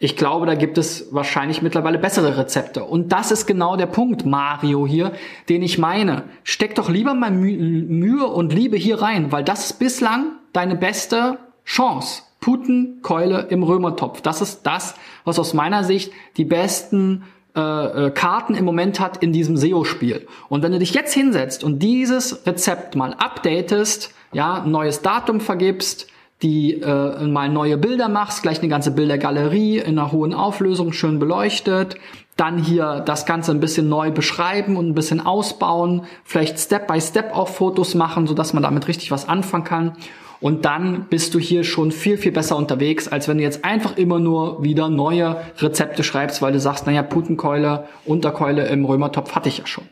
ich 0.00 0.16
glaube, 0.16 0.46
da 0.46 0.54
gibt 0.54 0.78
es 0.78 1.08
wahrscheinlich 1.10 1.60
mittlerweile 1.60 1.98
bessere 1.98 2.36
Rezepte. 2.36 2.84
Und 2.84 3.10
das 3.10 3.32
ist 3.32 3.46
genau 3.46 3.76
der 3.76 3.86
Punkt, 3.86 4.24
Mario 4.24 4.86
hier, 4.86 5.12
den 5.48 5.62
ich 5.62 5.76
meine. 5.76 6.22
Steck 6.44 6.76
doch 6.76 6.88
lieber 6.88 7.14
mal 7.14 7.32
Mühe 7.32 8.26
und 8.26 8.52
Liebe 8.52 8.76
hier 8.76 9.02
rein, 9.02 9.32
weil 9.32 9.42
das 9.42 9.64
ist 9.64 9.78
bislang 9.80 10.32
deine 10.52 10.76
beste 10.76 11.38
Chance. 11.64 12.22
Putenkeule 12.40 13.48
im 13.50 13.64
Römertopf. 13.64 14.20
Das 14.20 14.40
ist 14.40 14.62
das, 14.62 14.94
was 15.24 15.40
aus 15.40 15.52
meiner 15.52 15.82
Sicht 15.82 16.12
die 16.36 16.44
besten 16.44 17.24
äh, 17.56 18.06
äh 18.06 18.10
Karten 18.12 18.54
im 18.54 18.64
Moment 18.64 19.00
hat 19.00 19.16
in 19.16 19.32
diesem 19.32 19.56
SEO-Spiel. 19.56 20.28
Und 20.48 20.62
wenn 20.62 20.70
du 20.70 20.78
dich 20.78 20.94
jetzt 20.94 21.12
hinsetzt 21.12 21.64
und 21.64 21.80
dieses 21.80 22.46
Rezept 22.46 22.94
mal 22.94 23.14
updatest, 23.14 24.14
ja, 24.32 24.64
neues 24.64 25.02
Datum 25.02 25.40
vergibst, 25.40 26.06
die 26.42 26.80
äh, 26.80 27.26
mal 27.26 27.48
neue 27.48 27.76
Bilder 27.76 28.08
machst, 28.08 28.42
gleich 28.42 28.60
eine 28.60 28.68
ganze 28.68 28.92
Bildergalerie 28.92 29.78
in 29.78 29.98
einer 29.98 30.12
hohen 30.12 30.34
Auflösung 30.34 30.92
schön 30.92 31.18
beleuchtet, 31.18 31.96
dann 32.36 32.58
hier 32.58 33.00
das 33.00 33.26
Ganze 33.26 33.50
ein 33.50 33.60
bisschen 33.60 33.88
neu 33.88 34.12
beschreiben 34.12 34.76
und 34.76 34.88
ein 34.88 34.94
bisschen 34.94 35.24
ausbauen, 35.24 36.02
vielleicht 36.24 36.60
Step 36.60 36.86
by 36.86 37.00
Step 37.00 37.34
auch 37.34 37.48
Fotos 37.48 37.94
machen, 37.94 38.28
so 38.28 38.34
dass 38.34 38.52
man 38.52 38.62
damit 38.62 38.86
richtig 38.86 39.10
was 39.10 39.28
anfangen 39.28 39.64
kann. 39.64 39.92
Und 40.40 40.64
dann 40.64 41.06
bist 41.10 41.34
du 41.34 41.40
hier 41.40 41.64
schon 41.64 41.90
viel, 41.90 42.16
viel 42.16 42.30
besser 42.30 42.56
unterwegs, 42.56 43.08
als 43.08 43.26
wenn 43.26 43.38
du 43.38 43.42
jetzt 43.42 43.64
einfach 43.64 43.96
immer 43.96 44.20
nur 44.20 44.62
wieder 44.62 44.88
neue 44.88 45.36
Rezepte 45.58 46.04
schreibst, 46.04 46.40
weil 46.40 46.52
du 46.52 46.60
sagst, 46.60 46.86
naja, 46.86 47.02
Putenkeule, 47.02 47.88
Unterkeule 48.04 48.68
im 48.68 48.84
Römertopf 48.84 49.34
hatte 49.34 49.48
ich 49.48 49.58
ja 49.58 49.66
schon. 49.66 49.84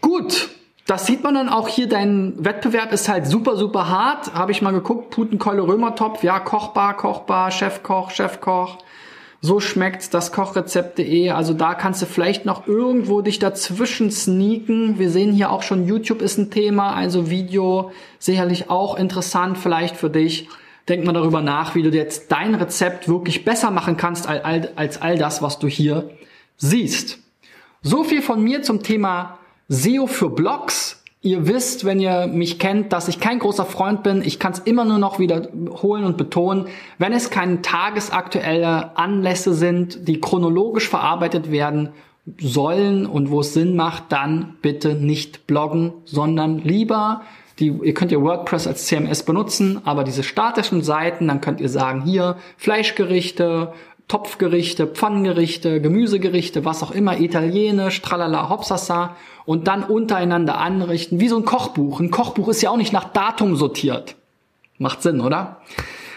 Gut, 0.00 0.48
das 0.92 1.06
sieht 1.06 1.22
man 1.22 1.32
dann 1.32 1.48
auch 1.48 1.68
hier, 1.68 1.88
dein 1.88 2.34
Wettbewerb 2.44 2.92
ist 2.92 3.08
halt 3.08 3.26
super, 3.26 3.56
super 3.56 3.88
hart. 3.88 4.34
Habe 4.34 4.52
ich 4.52 4.60
mal 4.60 4.72
geguckt, 4.72 5.08
Putenkeule 5.08 5.66
Römertopf, 5.66 6.22
ja, 6.22 6.38
kochbar, 6.38 6.98
kochbar, 6.98 7.50
Chefkoch, 7.50 8.10
Chefkoch. 8.10 8.76
So 9.40 9.58
schmeckt's, 9.58 10.10
das 10.10 10.32
Kochrezept.de. 10.32 11.30
Also 11.30 11.54
da 11.54 11.72
kannst 11.72 12.02
du 12.02 12.06
vielleicht 12.06 12.44
noch 12.44 12.66
irgendwo 12.66 13.22
dich 13.22 13.38
dazwischen 13.38 14.10
sneaken. 14.10 14.98
Wir 14.98 15.08
sehen 15.08 15.32
hier 15.32 15.50
auch 15.50 15.62
schon, 15.62 15.86
YouTube 15.86 16.20
ist 16.20 16.36
ein 16.36 16.50
Thema, 16.50 16.94
also 16.94 17.30
Video 17.30 17.90
sicherlich 18.18 18.68
auch 18.68 18.98
interessant 18.98 19.56
vielleicht 19.56 19.96
für 19.96 20.10
dich. 20.10 20.50
Denk 20.90 21.06
mal 21.06 21.14
darüber 21.14 21.40
nach, 21.40 21.74
wie 21.74 21.82
du 21.82 21.88
jetzt 21.88 22.30
dein 22.30 22.54
Rezept 22.54 23.08
wirklich 23.08 23.46
besser 23.46 23.70
machen 23.70 23.96
kannst 23.96 24.28
als 24.28 24.44
all, 24.44 24.72
als 24.76 25.00
all 25.00 25.16
das, 25.16 25.40
was 25.40 25.58
du 25.58 25.68
hier 25.68 26.10
siehst. 26.58 27.18
So 27.80 28.04
viel 28.04 28.20
von 28.20 28.44
mir 28.44 28.62
zum 28.62 28.82
Thema 28.82 29.38
SEO 29.72 30.06
für 30.06 30.28
Blogs. 30.28 31.02
Ihr 31.22 31.46
wisst, 31.46 31.86
wenn 31.86 31.98
ihr 31.98 32.26
mich 32.26 32.58
kennt, 32.58 32.92
dass 32.92 33.08
ich 33.08 33.20
kein 33.20 33.38
großer 33.38 33.64
Freund 33.64 34.02
bin. 34.02 34.20
Ich 34.22 34.38
kann 34.38 34.52
es 34.52 34.58
immer 34.58 34.84
nur 34.84 34.98
noch 34.98 35.18
wiederholen 35.18 36.04
und 36.04 36.18
betonen. 36.18 36.66
Wenn 36.98 37.12
es 37.12 37.30
keine 37.30 37.62
tagesaktuelle 37.62 38.98
Anlässe 38.98 39.54
sind, 39.54 40.06
die 40.06 40.20
chronologisch 40.20 40.88
verarbeitet 40.88 41.50
werden 41.50 41.90
sollen 42.38 43.06
und 43.06 43.30
wo 43.30 43.40
es 43.40 43.54
Sinn 43.54 43.74
macht, 43.74 44.04
dann 44.10 44.56
bitte 44.60 44.94
nicht 44.94 45.46
bloggen, 45.46 45.92
sondern 46.04 46.58
lieber 46.58 47.22
die, 47.58 47.68
ihr 47.68 47.94
könnt 47.94 48.10
ja 48.12 48.20
WordPress 48.20 48.66
als 48.66 48.86
CMS 48.86 49.22
benutzen, 49.22 49.80
aber 49.84 50.04
diese 50.04 50.22
statischen 50.22 50.82
Seiten, 50.82 51.28
dann 51.28 51.40
könnt 51.40 51.60
ihr 51.60 51.68
sagen, 51.68 52.02
hier 52.02 52.36
Fleischgerichte, 52.56 53.72
Topfgerichte, 54.08 54.86
Pfannengerichte, 54.86 55.80
Gemüsegerichte, 55.80 56.64
was 56.64 56.82
auch 56.82 56.90
immer, 56.90 57.18
italienisch, 57.20 58.02
tralala, 58.02 58.48
hopsasa 58.48 59.16
und 59.44 59.68
dann 59.68 59.84
untereinander 59.84 60.58
anrichten, 60.58 61.20
wie 61.20 61.28
so 61.28 61.36
ein 61.36 61.44
Kochbuch. 61.44 62.00
Ein 62.00 62.10
Kochbuch 62.10 62.48
ist 62.48 62.62
ja 62.62 62.70
auch 62.70 62.76
nicht 62.76 62.92
nach 62.92 63.04
Datum 63.04 63.56
sortiert. 63.56 64.16
Macht 64.78 65.02
Sinn, 65.02 65.20
oder? 65.20 65.62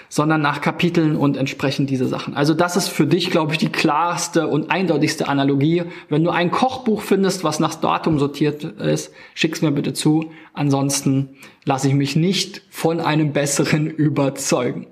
Sondern 0.10 0.41
nach 0.41 0.62
Kapiteln 0.62 1.15
und 1.15 1.36
entsprechend 1.36 1.89
diese 1.89 2.08
Sachen. 2.08 2.36
Also 2.36 2.54
das 2.54 2.76
ist 2.76 2.88
für 2.88 3.06
dich, 3.06 3.32
glaube 3.32 3.54
ich, 3.54 3.58
die 3.58 3.69
klarste 3.71 4.48
und 4.48 4.71
eindeutigste 4.71 5.28
Analogie. 5.28 5.84
Wenn 6.10 6.24
du 6.24 6.30
ein 6.30 6.52
Kochbuch 6.52 7.02
findest, 7.02 7.43
was 7.43 7.60
nach 7.60 7.76
Datum 7.76 8.19
sortiert 8.19 8.63
ist, 8.63 9.13
schick's 9.34 9.62
mir 9.62 9.71
bitte 9.71 9.93
zu. 9.93 10.32
Ansonsten 10.54 11.38
lasse 11.65 11.88
ich 11.88 11.93
mich 11.93 12.15
nicht 12.15 12.62
von 12.69 13.00
einem 13.00 13.34
besseren 13.34 13.88
überzeugen. 13.89 14.88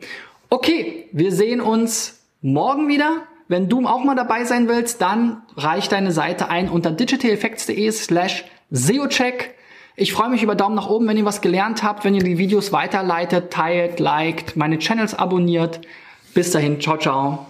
Okay, 0.50 1.08
wir 1.12 1.32
sehen 1.32 1.62
uns 1.62 2.23
morgen 2.44 2.88
wieder. 2.88 3.24
Wenn 3.48 3.70
du 3.70 3.86
auch 3.88 4.04
mal 4.04 4.16
dabei 4.16 4.44
sein 4.44 4.68
willst, 4.68 5.02
dann 5.02 5.42
reich 5.56 5.90
deine 5.90 6.12
Seite 6.12 6.50
ein 6.50 6.70
unter 6.70 6.92
digitaleffects.de 6.92 7.92
slash 7.92 8.46
SEOcheck. 8.70 9.56
Ich 9.96 10.14
freue 10.14 10.30
mich 10.30 10.44
über 10.44 10.56
Daumen 10.56 10.76
nach 10.76 10.90
oben, 10.90 11.08
wenn 11.08 11.18
ihr 11.18 11.26
was 11.26 11.42
gelernt 11.42 11.84
habt, 11.84 12.04
wenn 12.04 12.16
ihr 12.16 12.24
die 12.24 12.38
Videos 12.38 12.72
weiterleitet, 12.72 13.52
teilt, 13.52 14.00
liked, 14.00 14.56
meine 14.56 14.80
Channels 14.80 15.14
abonniert. 15.14 15.82
Bis 16.34 16.52
dahin, 16.52 16.82
ciao, 16.82 16.98
ciao. 16.98 17.46